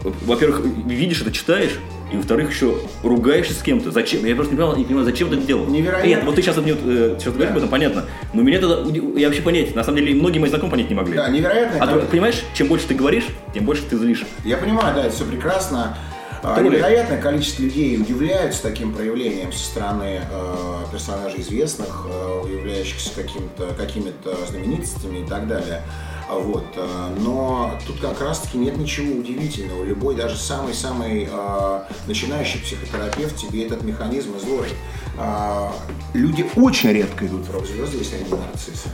[0.03, 1.79] во-первых, видишь это, читаешь,
[2.11, 3.91] и во-вторых, еще ругаешься с кем-то.
[3.91, 4.25] Зачем?
[4.25, 5.65] Я просто не понимаю, не понимаю зачем ты это делал.
[5.67, 6.07] Невероятно.
[6.07, 7.51] Нет, вот ты сейчас, мне, э, сейчас говоришь Да.
[7.51, 8.05] об этом, понятно.
[8.33, 8.77] Но меня тогда,
[9.19, 11.15] я вообще понять, на самом деле, многие мои знакомые понять не могли.
[11.15, 11.77] Да, невероятно.
[11.83, 14.25] А ты понимаешь, чем больше ты говоришь, тем больше ты злишь.
[14.43, 15.97] Я понимаю, да, это все прекрасно.
[16.43, 16.75] А, Тролли.
[16.77, 24.35] Невероятное количество людей удивляются таким проявлением со стороны э, персонажей известных, э, являющихся каким-то, какими-то
[24.49, 25.83] знаменитостями и так далее.
[26.31, 26.63] А Вот.
[26.77, 29.83] э, Но тут как раз-таки нет ничего удивительного.
[29.83, 34.75] Любой, даже самый-самый э, начинающий психотерапевт тебе этот механизм изложит.
[35.17, 35.73] А,
[36.13, 38.87] Люди очень редко идут в рок-звезды, если они нарциссы.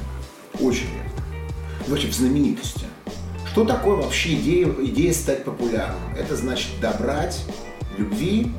[0.60, 1.91] Очень редко.
[1.91, 2.88] Вообще в знаменитости.
[3.52, 6.15] Что такое вообще идея, идея стать популярным?
[6.17, 7.45] Это значит добрать
[8.00, 8.52] любви,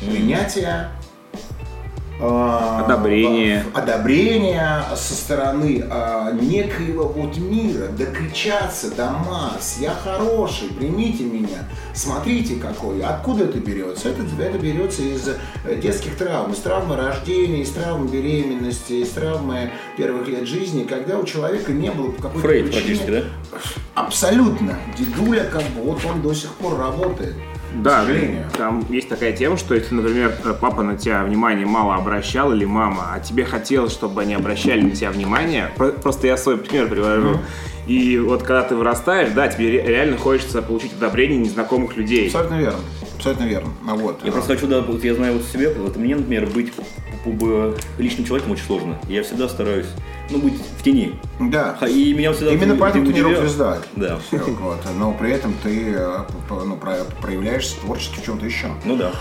[0.00, 0.92] принятия,
[2.18, 3.64] Одобрение.
[3.72, 11.68] в- одобрение со стороны а, некоего вот мира, докричаться до масс, я хороший, примите меня,
[11.94, 14.08] смотрите какой, откуда это берется?
[14.08, 19.70] Это, это берется из э, детских травм, из травмы рождения, из травмы беременности, из травмы
[19.96, 23.22] первых лет жизни, когда у человека не было какой-то Фрейд причине- практически, да?
[23.94, 24.78] Абсолютно.
[24.98, 27.34] Дедуля как бы, вот он до сих пор работает.
[27.74, 28.04] Да,
[28.56, 32.64] там есть такая тема, что если, например, э, папа на тебя внимание мало обращал или
[32.64, 36.88] мама, а тебе хотелось, чтобы они обращали на тебя внимание, про- просто я свой пример
[36.88, 37.38] привожу.
[37.86, 42.26] И вот когда ты вырастаешь, да, тебе ре- реально хочется получить одобрение незнакомых людей.
[42.26, 42.78] Абсолютно верно.
[43.16, 43.72] Абсолютно верно.
[43.88, 44.20] А вот.
[44.24, 46.72] Я просто хочу, да, вот я знаю вот себя, вот мне, например, быть
[47.98, 48.98] личным человеком очень сложно.
[49.08, 49.86] Я всегда стараюсь,
[50.30, 51.14] ну, быть в тени.
[51.40, 51.76] Да.
[51.88, 52.52] И меня всегда...
[52.52, 53.78] Именно поэтому ты не рок-звезда.
[53.96, 54.18] Да.
[54.32, 54.80] Вот.
[54.98, 56.18] Но при этом ты э,
[56.50, 58.68] ну, про- проявляешься творчески в чем-то еще.
[58.84, 59.12] Ну да.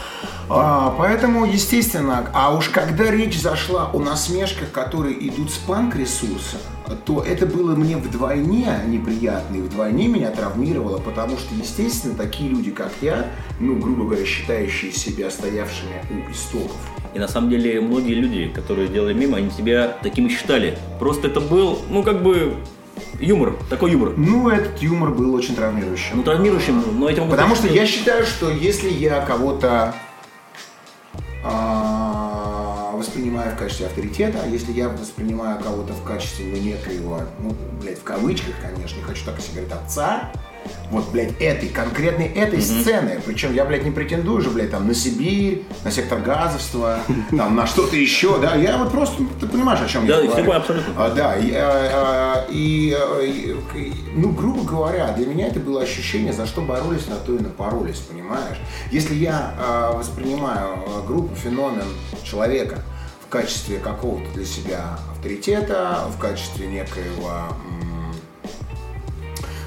[0.48, 6.58] А, поэтому, естественно, а уж когда речь зашла о насмешках, которые идут с панк-ресурса,
[7.06, 12.70] то это было мне вдвойне неприятно и вдвойне меня травмировало, потому что, естественно, такие люди,
[12.70, 13.26] как я,
[13.60, 16.78] ну, грубо говоря, считающие себя стоявшими у истоков,
[17.16, 20.78] И на самом деле многие люди, которые делали мимо, они тебя таким и считали.
[21.00, 22.56] Просто это был, ну, как бы,
[23.20, 24.14] юмор, такой юмор.
[24.16, 26.18] ну, этот юмор был очень травмирующим.
[26.18, 27.30] Ну, травмирующим, но этим...
[27.30, 29.96] Потому что я считаю, что если я кого-то
[32.98, 38.00] воспринимаю в качестве авторитета, а если я воспринимаю кого-то в качестве ну, некоего, ну, блядь,
[38.00, 40.32] в кавычках, конечно, не хочу так о себе говорить, отца,
[40.92, 44.94] вот, блядь, этой, конкретной этой сцены, причем я, блядь, не претендую же, блядь, там, на
[44.94, 47.00] Сибирь, на сектор газовства,
[47.32, 50.28] там, на что-то еще, да, я вот просто, ты понимаешь, о чем Да, я я
[50.30, 50.52] говорю.
[50.52, 50.94] абсолютно.
[50.98, 52.96] А, да, и, а, а, и,
[54.16, 58.00] ну, грубо говоря, для меня это было ощущение, за что боролись, на то и напоролись,
[58.00, 58.58] понимаешь?
[58.92, 61.88] Если я а, воспринимаю а, группу, феномен
[62.24, 62.84] человека
[63.26, 67.32] в качестве какого-то для себя авторитета, в качестве некоего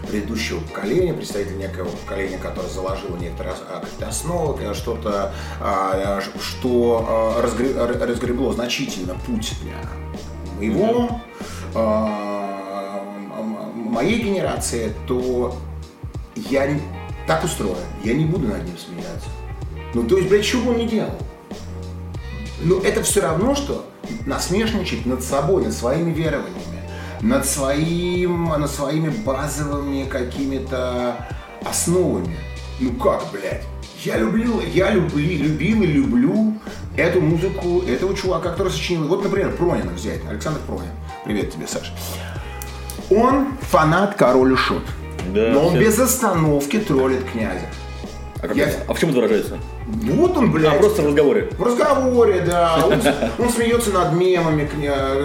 [0.09, 7.07] предыдущего поколения, представителя некого поколения, которое заложило некоторые а, основы, э, что-то, а, э, что
[7.09, 9.75] а, разгребло значительно путь для
[10.57, 11.21] моего,
[13.75, 15.57] моей генерации, то
[16.35, 16.83] я не-
[17.27, 19.29] так устроен, я не буду над ним смеяться.
[19.94, 21.12] Ну, то есть, блядь, что бы он ни делал?
[22.61, 23.87] Ну, это все равно, что
[24.27, 26.67] насмешничать над собой, над своими верованиями,
[27.20, 31.26] над, своим, над своими базовыми какими-то
[31.64, 32.37] основами.
[32.81, 33.64] Ну как, блядь?
[34.04, 36.54] Я люблю, я любли, любил и люблю
[36.96, 39.09] эту музыку, этого чувака, который сочинил.
[39.09, 40.90] Вот, например, Пронина взять, Александр Пронин.
[41.24, 41.92] Привет тебе, Саша.
[43.11, 44.85] Он фанат Король и Шут.
[45.35, 45.81] Да, но он все.
[45.81, 47.66] без остановки троллит князя.
[48.37, 48.85] А, как Я- это?
[48.88, 49.59] А в чем это выражается?
[49.88, 50.74] Вот он, блядь.
[50.74, 51.48] А, просто в разговоре.
[51.57, 52.85] В разговоре, да.
[52.85, 53.01] Он,
[53.46, 54.68] он смеется над мемами,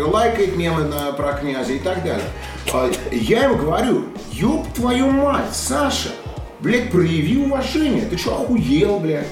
[0.06, 2.24] лайкает мемы на- про князя и так далее.
[2.72, 6.10] А Я ему говорю, ёб твою мать, Саша,
[6.62, 8.06] блядь, прояви уважение.
[8.06, 9.28] Ты что, охуел, блядь?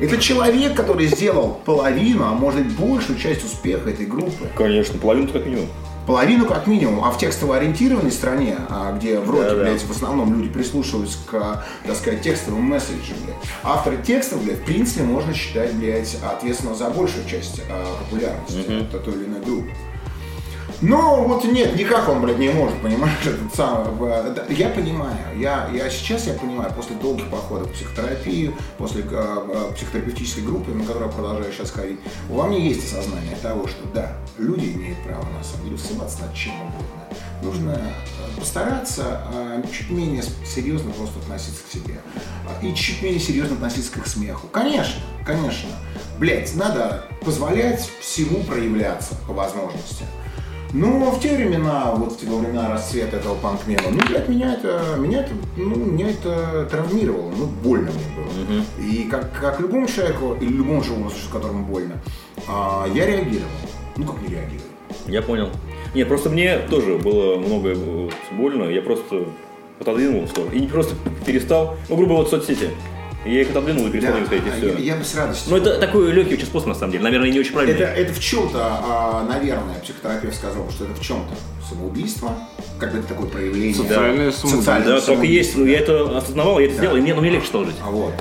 [0.00, 4.48] Это человек, который сделал половину, а может быть большую часть успеха этой группы.
[4.56, 5.68] Конечно, половину как минимум.
[6.06, 9.62] Половину как минимум, а в текстово ориентированной стране, а, где в роке, Да-да.
[9.62, 13.36] блядь, в основном люди прислушиваются к, так сказать, текстовым месседжам, блядь.
[13.62, 18.58] Авторы текстов, блядь, в принципе, можно считать, блядь, ответственного за большую часть а, популярности
[18.94, 19.70] от той или иной группы.
[20.80, 23.86] Но вот нет, никак он, блядь, не может, понимаешь, этот самый,
[24.54, 29.74] я понимаю, я, я сейчас я понимаю, после долгих походов в психотерапию, после э, э,
[29.74, 34.12] психотерапевтической группы, на которую я продолжаю сейчас ходить, во мне есть осознание того, что да,
[34.38, 37.04] люди имеют право на самом деле ссылаться над чем угодно.
[37.42, 42.00] Нужно э, постараться э, чуть менее серьезно просто относиться к себе.
[42.62, 44.48] э, И чуть менее серьезно относиться к смеху.
[44.48, 45.68] Конечно, конечно.
[46.18, 50.04] Блять, надо позволять всему проявляться по возможности.
[50.74, 54.96] Но в те времена, вот в те времена расцвета этого панкмена, ну, блядь, меня это,
[54.98, 58.84] меня это, ну, меня это травмировало, ну, больно мне было.
[58.84, 61.94] И как, как любому человеку, или любому живому существу, которому больно,
[62.48, 63.52] а, я реагировал.
[63.96, 64.66] Ну, как не реагировал?
[65.06, 65.50] Я понял.
[65.94, 67.76] Нет, просто мне тоже было много
[68.32, 69.26] больно, я просто
[69.78, 70.50] отодвинул в сторону.
[70.50, 72.70] И не просто перестал, ну, грубо вот соцсети.
[73.24, 74.82] Я их отодвинул и перестал Да, да, смотреть, и я, все.
[74.82, 75.50] я бы с радостью.
[75.50, 77.04] Ну, это такой легкий очень способ, на самом деле.
[77.04, 77.74] Наверное, не очень правильный.
[77.80, 81.34] Это, это в чем-то, а, наверное, психотерапевт сказал, что это в чем-то
[81.68, 82.32] самоубийство,
[82.78, 83.74] как бы это такое проявление.
[83.74, 84.48] Социальное самоубийство.
[84.48, 85.56] Социальное Да, так и есть.
[85.56, 87.76] Ну, я это осознавал, я это сделал, и мне, ну, мне легче стало жить.
[87.82, 88.12] А Вот.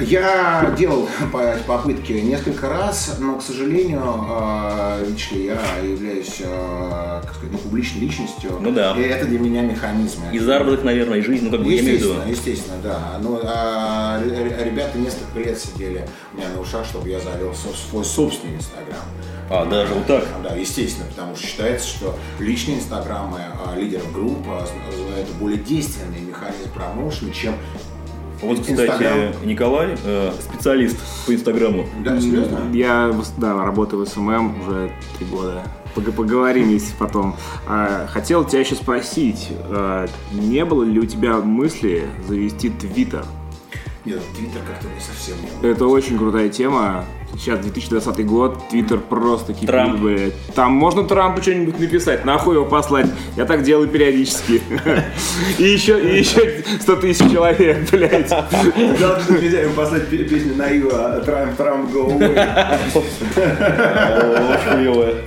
[0.00, 7.20] Я делал по- попытки несколько раз, но, к сожалению, э, видишь ли, я являюсь, э,
[7.22, 8.58] как сказать, ну, публичной личностью.
[8.60, 8.94] Ну да.
[8.96, 10.22] И это для меня механизм.
[10.32, 12.14] И заработок, наверное, и жизнь, ну, как бы, я имею в виду.
[12.26, 13.18] Естественно, да.
[13.20, 18.56] Ну, а, ребята несколько лет сидели у меня на ушах, чтобы я завел свой собственный
[18.56, 19.02] Инстаграм.
[19.50, 20.24] А, даже вот так?
[20.44, 24.64] Да, естественно, потому что считается, что личные инстаграмы а, лидеров групп а,
[25.18, 27.56] это более действенный механизм промоушена, чем
[28.42, 29.18] Вот, кстати, Инстаграм.
[29.44, 31.86] Николай, э, специалист по Инстаграму.
[32.04, 32.60] да, серьезно.
[32.72, 35.62] Я да, работаю в SMM уже три года.
[35.94, 37.34] Пог- Поговорим, если потом.
[37.66, 43.24] А, Хотел тебя еще спросить, а, не было ли у тебя мысли завести Твиттер?
[44.06, 45.36] Нет, Твиттер как-то не совсем.
[45.62, 47.04] Это очень крутая тема.
[47.34, 50.00] Сейчас 2020 год, Твиттер просто кипит, Трамп.
[50.00, 50.32] блядь.
[50.54, 53.06] Там можно Трампу что-нибудь написать, нахуй его послать.
[53.36, 54.62] Я так делаю периодически.
[55.58, 58.30] И еще, и еще 100 тысяч человек, блядь.
[58.98, 62.34] Должны нельзя ему послать пе- песню на Ива Трамп, Трамп, go away.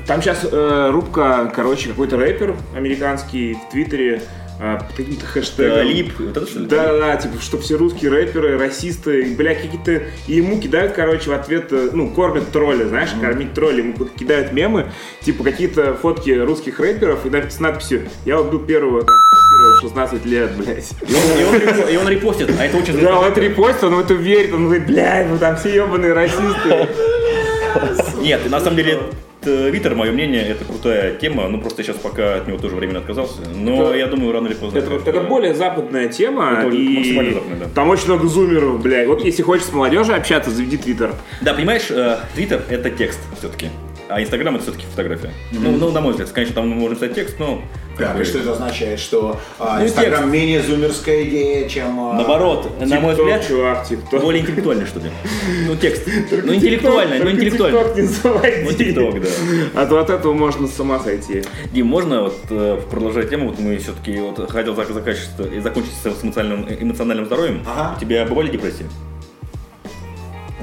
[0.08, 0.46] Там сейчас
[0.92, 4.24] рубка, короче, какой-то рэпер американский в Твиттере
[4.60, 5.88] под каким-то хэштегом.
[5.88, 6.66] Лип, вот это что ли?
[6.68, 11.34] Да, да, типа, что все русские рэперы, расисты, бля, какие-то, и ему кидают, короче, в
[11.34, 16.80] ответ, э, ну, кормят тролля, знаешь, кормить тролля, ему кидают мемы, типа, какие-то фотки русских
[16.80, 19.16] рэперов, и с надписью «Я убил первого, там,
[19.52, 20.92] первого в 16 лет, блядь».
[21.02, 24.00] И он, и он и он репостит, а это очень Да, он репостит, он в
[24.00, 26.88] это верит, он говорит, блядь, ну там все ебаные расисты.
[28.22, 29.00] Нет, на самом деле,
[29.44, 33.00] Твиттер, мое мнение, это крутая тема, ну просто я сейчас пока от него тоже временно
[33.00, 34.78] отказался, но Это- я думаю, рано или поздно.
[34.80, 37.66] Это, это более западная тема, Это и максимально западная, да.
[37.76, 39.08] там очень много зумеров, блядь.
[39.08, 41.14] Вот если хочешь с молодежью общаться, заведи Твиттер.
[41.42, 43.68] Да, понимаешь, э, Твиттер это текст все-таки,
[44.10, 45.32] а Инстаграм это все-таки фотография.
[45.52, 47.62] Ну, ну, на мой взгляд, конечно, там мы можем писать текст, но
[47.98, 50.34] бы, и что это означает, что а, Ну, Инстаграм текст.
[50.34, 52.00] менее зумерская идея, чем...
[52.00, 54.22] а, наоборот, на мой взгляд, чувак, тикток.
[54.22, 55.12] более интеллектуально, что ли.
[55.68, 56.08] Ну, текст.
[56.32, 57.80] Ну, интеллектуально, ну, интеллектуально.
[58.64, 59.30] Ну, тикток, да.
[59.76, 61.44] А то от этого можно с ума сойти.
[61.72, 63.50] Дим, можно вот э, продолжать тему?
[63.50, 67.64] Вот мы все-таки вот хотел закончить с эмоциональным, эмоциональным здоровьем.
[67.68, 67.96] Ага.
[67.96, 68.86] У тебя бывали депрессии?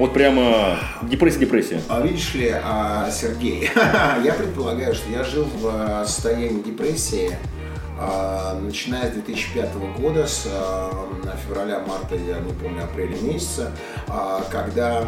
[0.01, 1.79] Вот прямо депрессия-депрессия.
[1.87, 3.69] А видишь ли, а, Сергей,
[4.23, 7.37] я предполагаю, что я жил в а, состоянии депрессии,
[7.99, 10.49] а, начиная с 2005 года, с
[11.45, 13.73] февраля, марта, я не помню, апреля месяца,
[14.49, 15.07] когда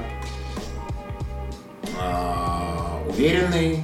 [3.09, 3.83] уверенный,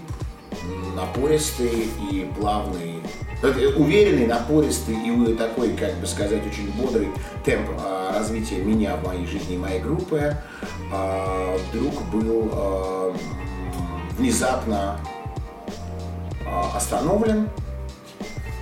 [0.95, 3.01] напористый и плавный,
[3.41, 7.07] э, уверенный, напористый и такой, как бы сказать, очень бодрый
[7.43, 7.67] темп
[8.13, 10.35] развития меня в моей жизни и моей группы
[10.91, 13.15] а, вдруг был а,
[14.17, 14.99] внезапно
[16.45, 17.49] а, остановлен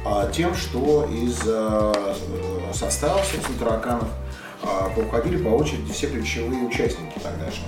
[0.05, 4.09] а, тем, что из а, э, состава, собственно, тараканов
[4.63, 7.67] а, поуходили по очереди все ключевые участники тогдашние.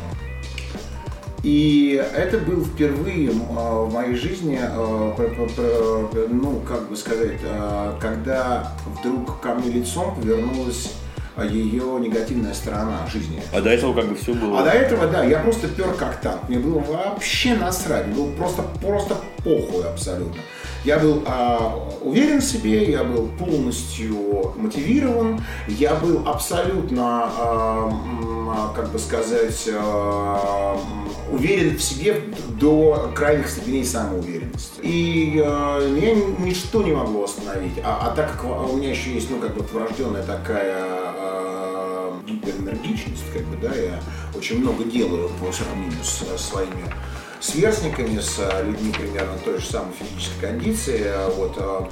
[1.44, 5.16] И это был впервые а, в моей жизни, а,
[6.30, 13.08] ну, как бы сказать, а, когда вдруг ко мне лицом повернулась а, ее негативная сторона
[13.12, 13.42] жизни.
[13.54, 14.60] А до этого как бы все было...
[14.60, 16.48] А до этого, да, я просто пер как танк.
[16.50, 18.08] Мне было вообще насрать.
[18.08, 20.42] Мне было просто, просто похуй абсолютно.
[20.86, 27.94] Я был а, уверен в себе, я был полностью мотивирован, я был абсолютно, а,
[28.50, 30.80] а, как бы сказать, а,
[31.32, 32.22] уверен в себе
[32.60, 34.80] до крайних степеней самоуверенности.
[34.82, 37.80] И а, меня ничто не могло остановить.
[37.84, 43.24] А, а так как у меня еще есть, ну, как бы врожденная такая а, гиперэнергичность,
[43.34, 44.02] как бы, да, я
[44.36, 46.94] очень много делаю по сравнению с э, своими
[47.40, 51.88] сверстниками, с э, людьми примерно той же самой физической кондиции, а, вот, а,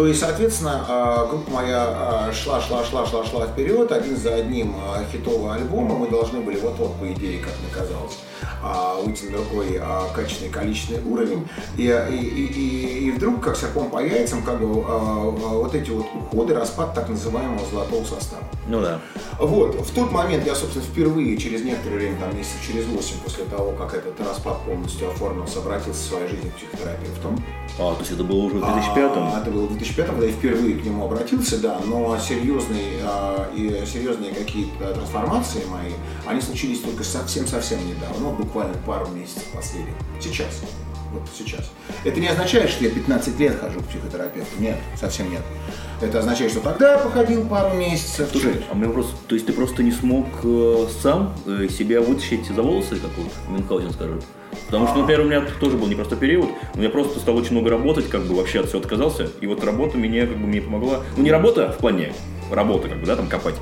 [0.00, 4.34] то есть, соответственно, а, группа моя а, шла, шла, шла, шла, шла вперед, один за
[4.36, 5.94] одним а, хитовые альбомы.
[5.94, 8.16] Мы должны были вот-вот, по идее, как мне казалось,
[8.62, 11.46] а, выйти на другой а, качественный, количественный уровень.
[11.76, 15.90] И, и, и, и- вдруг, как серпом по яйцам, как бы а, а, вот эти
[15.90, 18.44] вот уходы, распад так называемого золотого состава.
[18.68, 19.00] Ну да.
[19.38, 23.44] Вот, в тот момент я, собственно, впервые, через некоторое время, там, месяцев через 8 после
[23.44, 27.44] того, как этот распад полностью оформился, обратился в своей жизни к психотерапевтам.
[27.78, 29.22] А, то есть это было уже в 2005-м?
[29.34, 33.50] А, это было в 2005 когда я впервые к нему обратился, да, но серьезные, а,
[33.54, 35.92] и серьезные какие-то трансформации мои,
[36.26, 39.94] они случились только совсем-совсем недавно, ну, буквально пару месяцев последних.
[40.20, 40.60] Сейчас.
[41.12, 41.70] вот сейчас.
[42.04, 44.60] Это не означает, что я 15 лет хожу к психотерапевту.
[44.60, 45.42] Нет, совсем нет.
[46.00, 48.28] Это означает, что тогда я походил пару месяцев.
[48.30, 52.46] Слушай, а мне вопрос, то есть ты просто не смог э, сам э, себя вытащить
[52.46, 54.24] за волосы, как вот Мюнхгаузен скажет?
[54.66, 57.70] Потому что, например, у меня тоже был непростой период, у меня просто стал очень много
[57.70, 61.00] работать, как бы вообще от всего отказался, и вот работа меня как бы мне помогла.
[61.16, 62.12] Ну не работа в плане
[62.50, 63.54] работы, как бы, да, там копать,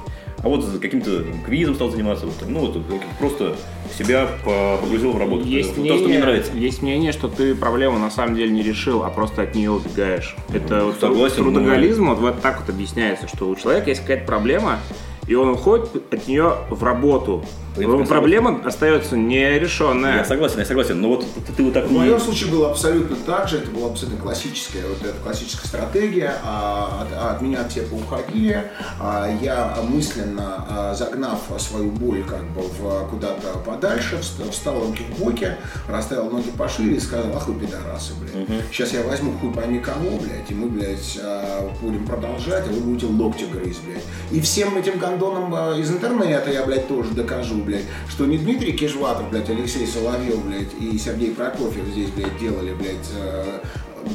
[0.42, 2.76] а вот каким-то квизом стал заниматься, вот, ну вот
[3.18, 3.56] просто
[3.98, 5.44] себя погрузил в работу.
[5.44, 6.52] Есть то, мнение, что мне нравится.
[6.54, 10.36] Есть мнение, что ты проблему на самом деле не решил, а просто от нее убегаешь.
[10.52, 14.78] Это вот согласен, трудоголизм вот, вот так вот объясняется, что у человека есть какая-то проблема,
[15.26, 17.44] и он уходит от нее в работу.
[17.86, 20.18] Но проблема остается нерешенная.
[20.18, 21.00] Я согласен, я согласен.
[21.00, 23.58] Но вот ты, ты вот так В моем случае было абсолютно так же.
[23.58, 26.34] Это была абсолютно классическая, вот эта классическая стратегия.
[26.44, 28.64] А, от, от меня все поуходили.
[29.00, 35.02] А, я мысленно а, загнав свою боль как бы в, куда-то подальше, вст- встал руки
[35.10, 35.56] в боки,
[35.88, 38.48] расставил ноги пошире и сказал, ах вы пидорасы, блядь.
[38.72, 42.80] Сейчас я возьму хуй пойми кого, блядь, и мы, блядь, а, будем продолжать, а вы
[42.80, 44.02] будете локти грызть, блядь.
[44.30, 48.72] И всем этим гондонам а, из интернета я, блядь, тоже докажу, блядь, что не Дмитрий
[48.72, 53.60] Кишватов, блядь, Алексей Соловьев, блядь, и Сергей Прокофьев здесь, блядь, делали, блядь, э,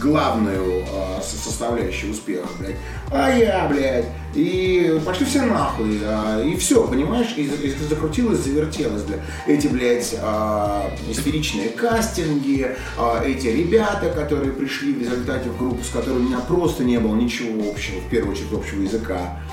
[0.01, 2.77] главную э, со- составляющую успеха, блядь,
[3.11, 9.03] а я, блядь, и пошли все нахуй, а, и все, понимаешь, и, и закрутилось, завертелось,
[9.03, 15.83] блядь, эти, блядь, а, истеричные кастинги, а, эти ребята, которые пришли в результате в группу,
[15.83, 19.52] с которыми у меня просто не было ничего общего, в первую очередь общего языка, а,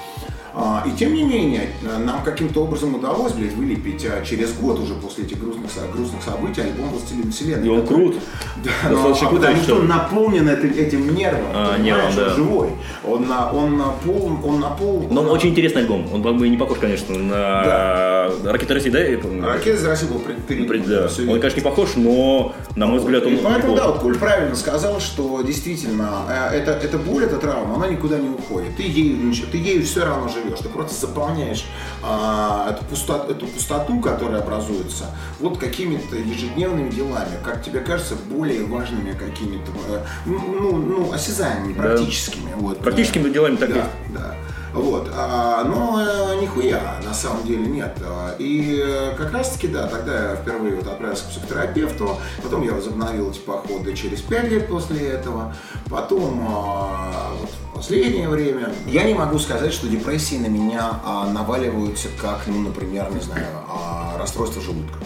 [0.87, 4.95] И тем не менее, а, нам каким-то образом удалось, блядь, вылепить а, через год уже
[4.95, 7.67] после этих грустных, грустных событий альбом «Властелин вселенной».
[7.67, 8.17] И он крут.
[8.65, 12.35] Да, но, Достаточно а потому что он наполнен этим, этим нервом, А, нервом, он да.
[12.35, 12.69] живой.
[13.05, 15.09] Он, на- он наполнен, он наполнен.
[15.15, 16.07] Но он очень интересный альбом.
[16.13, 19.01] Он как бы не похож, конечно, на «Ракета России», да?
[19.01, 21.09] Ракета из России был перед Пред- Да.
[21.29, 24.55] Он, конечно, не похож, но, на мой взгляд, он И поэтому, да, вот Коль правильно
[24.55, 28.77] сказал, что действительно э, это, эта боль, эта травма, она никуда не уходит.
[28.77, 30.59] Ты ею, ты ею все равно живешь.
[30.61, 31.65] Ты просто заполняешь
[32.03, 35.07] а, эту, пустоту, эту пустоту, которая образуется,
[35.39, 42.53] вот какими-то ежедневными делами, как тебе кажется, более важными какими-то, э, ну, ну, осязаемыми, практическими.
[42.57, 42.79] Вот.
[42.79, 43.89] Практическими делами так да, есть.
[44.15, 44.35] да.
[44.73, 47.97] Вот, а, но э, нихуя на самом деле нет.
[48.03, 52.63] А, И э, как раз таки, да, тогда я впервые вот отправился к психотерапевту, потом
[52.63, 55.55] я возобновил эти походы через 5 лет после этого,
[55.89, 57.51] потом а, вот,
[57.81, 58.75] последнее время.
[58.87, 63.47] Я не могу сказать, что депрессии на меня а, наваливаются как, ну, например, не знаю,
[63.69, 64.99] а, расстройство желудка.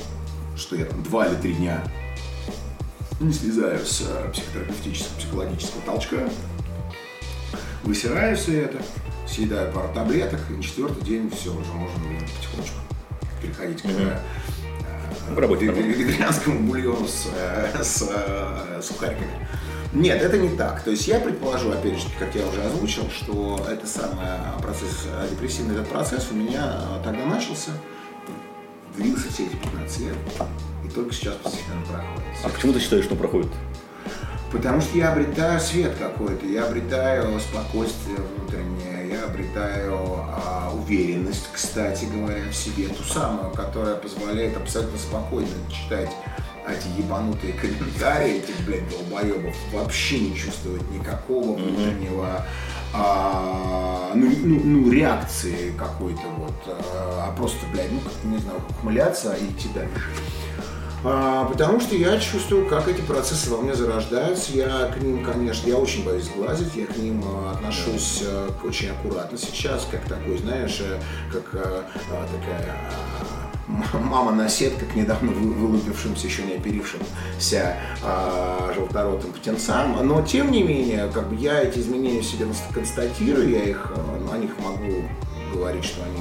[0.57, 1.85] Что я там два или три дня
[3.20, 6.29] не слезаю с э, психотерапевтического, психологического толчка,
[7.85, 8.79] высираю все это,
[9.29, 12.01] съедаю пару таблеток, и на четвертый день все, уже можно
[12.37, 12.77] потихонечку
[13.41, 15.66] переходить к работе.
[15.66, 17.29] ве- вегетарианскому бульону с,
[17.83, 19.44] с э, сухариками.
[19.95, 20.83] Нет, это не так.
[20.83, 24.27] То есть я предположу, опять же, как я уже озвучил, что это самый
[24.61, 27.71] процесс, депрессивный этот процесс у меня э, тогда начался,
[28.97, 30.17] длился все эти 15 лет,
[30.85, 32.29] и только сейчас постепенно проходит.
[32.43, 33.53] А почему ты считаешь, что проходит?
[34.51, 42.05] Потому что я обретаю свет какой-то, я обретаю спокойствие внутреннее, я обретаю а, уверенность, кстати
[42.05, 46.11] говоря, в себе, ту самую, которая позволяет абсолютно спокойно читать
[46.69, 52.45] эти ебанутые комментарии этих, блядь, долбоебов, вообще не чувствовать никакого внутреннего
[52.97, 58.61] а, ну, ну, ну, реакции какой-то вот, а, а просто, блядь, ну, как-то, не знаю,
[58.71, 60.11] ухмыляться и идти дальше.
[61.07, 64.53] А, потому что я чувствую, как эти процессы во мне зарождаются.
[64.53, 68.65] Я к ним, конечно, я очень боюсь сглазить, я к ним а, отношусь а, к-
[68.65, 70.99] очень аккуратно сейчас, как такой, знаешь, э,
[71.31, 72.75] как а, а, такая
[73.93, 80.07] а, м- мама-наседка к недавно вы- вылупившимся, еще не оперившимся а, желторотым птенцам.
[80.07, 83.93] Но, тем не менее, как бы я эти изменения в себе констатирую, я их,
[84.33, 85.05] о них могу
[85.53, 86.20] говорить, что они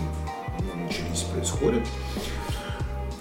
[0.59, 1.83] ну, начались, происходят.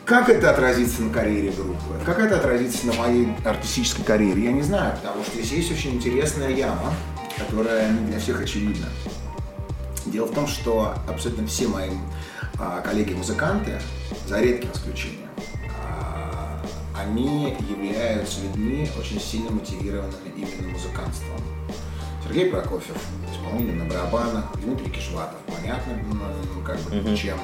[0.05, 1.79] Как это отразится на карьере группы?
[2.05, 4.45] Как это отразится на моей артистической карьере?
[4.45, 6.93] Я не знаю, потому что здесь есть очень интересная яма,
[7.39, 8.87] которая не для всех очевидна.
[10.05, 11.91] Дело в том, что абсолютно все мои
[12.85, 13.81] коллеги-музыканты,
[14.27, 15.29] за редким исключением,
[15.81, 16.63] а,
[16.95, 21.41] они являются людьми очень сильно мотивированными именно музыкантством.
[22.25, 22.97] Сергей Прокофьев,
[23.33, 27.39] исполнитель на барабанах, Дмитрий Кишватов, понятно, ну, как бы чем.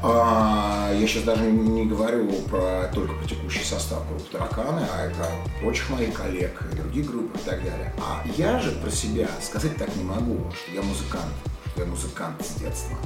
[0.00, 5.60] А, я сейчас даже не говорю про, только про текущий состав группы «Тараканы», а про
[5.60, 7.92] прочих моих коллег, других групп и так далее.
[7.98, 11.32] А я же про себя сказать так не могу, что я музыкант,
[11.78, 12.96] что я музыкант с детства.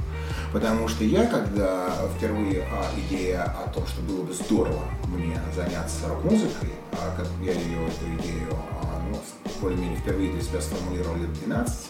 [0.51, 6.07] Потому что я, когда впервые а, идея о том, что было бы здорово мне заняться
[6.09, 8.49] рок-музыкой, а как я ее, эту идею,
[8.81, 9.19] а, ну,
[9.61, 11.89] более-менее впервые для себя сформулировал лет 12,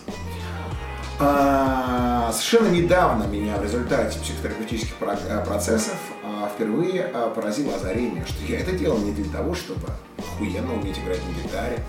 [1.20, 8.60] а, совершенно недавно меня в результате психотерапевтических процессов а, впервые а, поразило озарение, что я
[8.60, 11.80] это делал не для того, чтобы охуенно уметь играть на гитаре,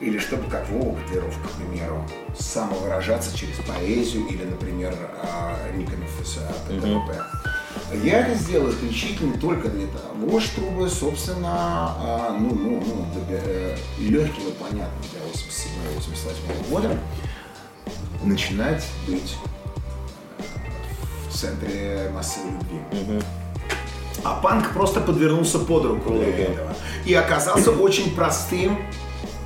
[0.00, 2.04] или чтобы, как Вова Котлеров, к примеру,
[2.38, 4.96] самовыражаться через поэзию или, например,
[5.74, 7.22] Никонов из ПТП.
[8.02, 14.52] Я это сделал исключительно только для того, чтобы, собственно, ну, ну, ну, э, легким и
[14.52, 16.98] понятным для 87-88 года
[18.22, 19.36] начинать быть
[21.28, 23.22] в центре массовой любви.
[24.22, 26.74] А панк просто подвернулся под руку для этого.
[27.06, 28.78] И оказался очень простым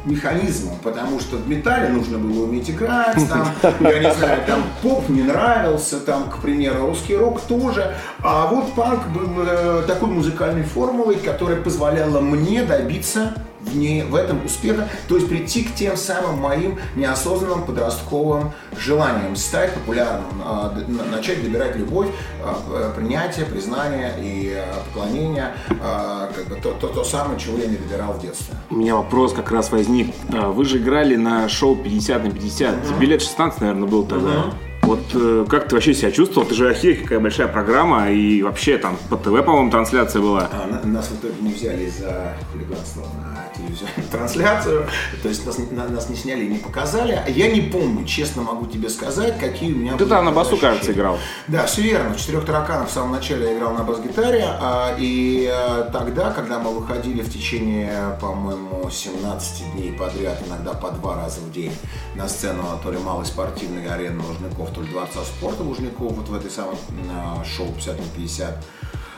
[0.05, 3.49] механизмом, потому что в металле нужно было уметь играть, там,
[3.81, 8.75] я не знаю, там поп не нравился, там, к примеру, русский рок тоже, а вот
[8.75, 13.35] панк был э, такой музыкальной формулой, которая позволяла мне добиться
[13.65, 19.37] в, ней, в этом успеха, то есть прийти к тем самым моим неосознанным подростковым желаниям,
[19.37, 20.75] стать популярным, а,
[21.11, 22.09] начать добирать любовь,
[22.43, 27.77] а, принятие, признание и а, поклонение, как бы то, то, то самое, чего я не
[27.77, 28.55] добирал в детстве.
[28.71, 30.15] У меня вопрос как раз возник.
[30.29, 32.75] Вы же играли на шоу 50 на 50.
[32.75, 32.97] Mm-hmm.
[32.97, 34.29] Тебе лет 16, наверное, был тогда.
[34.29, 34.75] Mm-hmm.
[34.85, 36.47] Вот э, как ты вообще себя чувствовал?
[36.47, 40.51] Ты же архив, какая большая программа, и вообще там по ТВ, по-моему, трансляция была.
[40.53, 44.87] А, нас в итоге не взяли за хулиганство на телевизионную трансляцию,
[45.23, 47.23] то есть нас, на, нас не сняли и не показали.
[47.29, 50.73] Я не помню, честно могу тебе сказать, какие у меня Ты там на басу, ощущения.
[50.73, 51.19] кажется, играл.
[51.49, 52.15] Да, все верно.
[52.15, 56.59] В «Четырех тараканах» в самом начале я играл на бас-гитаре, а, и а, тогда, когда
[56.59, 61.73] мы выходили в течение, по-моему, 17 дней подряд, иногда по два раза в день
[62.15, 66.35] на сцену то ли малой спортивной арены Лужников, то ли Дворца спорта Лужников, вот в
[66.35, 66.77] этой самой
[67.11, 68.65] а, шоу 50 на 50,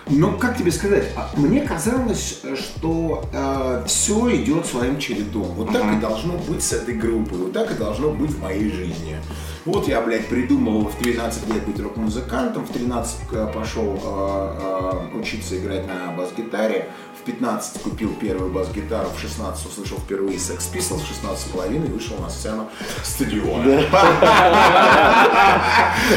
[0.08, 5.48] но как тебе сказать, а мне казалось, что э, все идет своим чередом.
[5.54, 8.70] Вот так и должно быть с этой группой, вот так и должно быть в моей
[8.70, 9.16] жизни.
[9.64, 15.18] Вот я, блядь, придумал в 13 лет быть рок-музыкантом, в 13 э, пошел э, э,
[15.18, 16.88] учиться играть на бас-гитаре,
[17.26, 22.30] 15 купил первую бас-гитару, в 16 услышал впервые Sex Pistols, в 16 половиной вышел на
[22.30, 22.70] сцену
[23.02, 23.82] стадиона.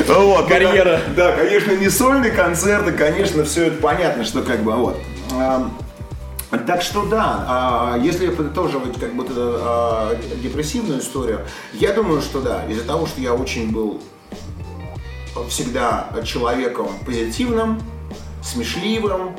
[0.08, 1.02] Вот, Карьера.
[1.16, 4.98] Да, конечно, не сольные концерты, конечно, все это понятно, что как бы вот.
[6.68, 12.66] Так что да, а, если подытоживать как бы а, депрессивную историю, я думаю, что да,
[12.68, 14.02] из-за того, что я очень был
[15.48, 17.80] всегда человеком позитивным,
[18.42, 19.36] смешливым,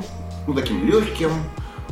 [0.47, 1.31] ну таким легким,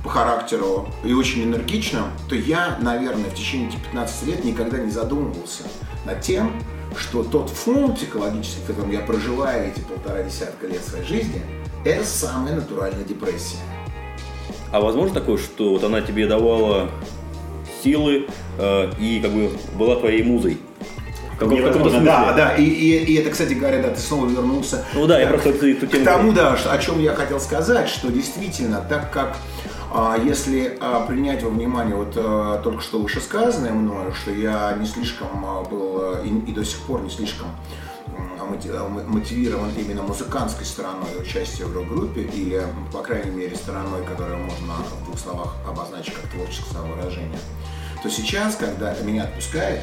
[0.04, 4.91] по характеру и очень энергичным, то я, наверное, в течение этих 15 лет никогда не
[4.91, 5.64] задумывался
[6.06, 6.54] над тем,
[6.97, 11.41] что тот фон психологический, в котором я проживаю эти полтора десятка лет своей жизни,
[11.86, 13.58] это самая натуральная депрессия.
[14.72, 16.89] А возможно такое, что вот она тебе давала
[17.84, 18.28] силы
[18.58, 20.60] э, и как бы была твоей музой?
[21.39, 24.84] Каком, да, да, и, и, и это, кстати говоря, да, ты снова вернулся.
[24.93, 26.04] Ну да, я просто эту тему...
[26.04, 29.38] К тому, да, о чем я хотел сказать, что действительно, так как
[30.18, 35.30] если а, принять во внимание вот а, только что вышесказанное мною, что я не слишком
[35.70, 37.48] был и, и до сих пор не слишком
[38.50, 45.06] мотивирован именно музыкантской стороной участия в рок-группе или, по крайней мере, стороной, которую можно в
[45.06, 47.40] двух словах обозначить как творческое самовыражение,
[48.02, 49.82] то сейчас, когда меня отпускает,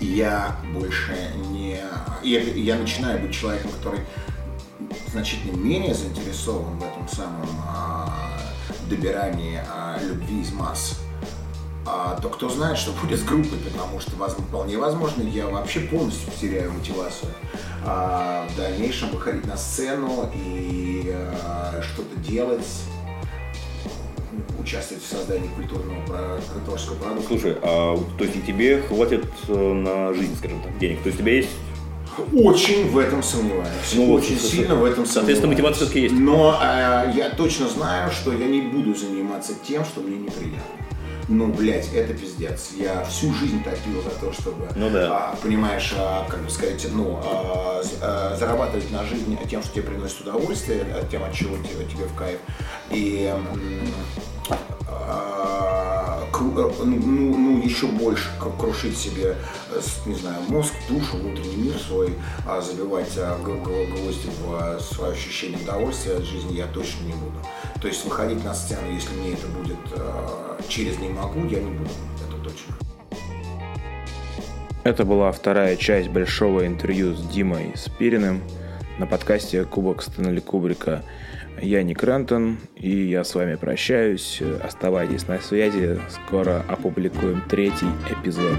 [0.00, 1.16] я больше
[1.50, 1.80] не...
[2.22, 4.00] Я, я начинаю быть человеком, который
[5.12, 7.48] значительно менее заинтересован в этом самом
[8.96, 11.00] добирании а, любви из масс,
[11.86, 16.30] а, то кто знает, что будет с группой, потому что вполне возможно я вообще полностью
[16.30, 17.30] потеряю мотивацию
[17.84, 22.66] а, в дальнейшем выходить на сцену и а, что-то делать
[24.60, 27.26] участвовать в создании культурного творческого продукта.
[27.26, 31.02] Слушай, а то есть и тебе хватит э, на жизнь, скажем так, денег?
[31.02, 31.50] То есть у тебя есть
[32.32, 33.94] очень в этом сомневаюсь.
[33.94, 35.12] Ну, Очень вот, сильно в этом сомневаюсь.
[35.12, 36.14] Соответственно, мотивация все-таки есть.
[36.14, 40.82] Но э, я точно знаю, что я не буду заниматься тем, что мне неприятно.
[41.28, 42.70] Ну, блядь, это пиздец.
[42.76, 45.30] Я всю жизнь топил за то, чтобы, ну, да.
[45.32, 49.84] а, понимаешь, а, как бы сказать, ну, а, а, зарабатывать на жизнь тем, что тебе
[49.84, 52.38] приносит удовольствие, тем, от чего тебе, тебе в кайф.
[52.90, 53.32] И
[54.88, 55.31] а,
[56.42, 59.36] ну, ну, ну, еще больше крушить себе,
[59.70, 62.14] э, не знаю, мозг, душу, внутренний мир свой,
[62.46, 67.36] а забивать а, гвозди в а, свое ощущение удовольствия от жизни я точно не буду.
[67.80, 69.78] То есть выходить на сцену, если мне это будет
[70.68, 71.90] через не могу, я не буду,
[72.26, 72.74] это точно.
[74.84, 78.42] Это была вторая часть большого интервью с Димой Спириным
[78.98, 81.02] на подкасте «Кубок Стэнли Кубрика».
[81.60, 84.42] Я Ник Рентон, и я с вами прощаюсь.
[84.62, 88.58] Оставайтесь на связи, скоро опубликуем третий эпизод.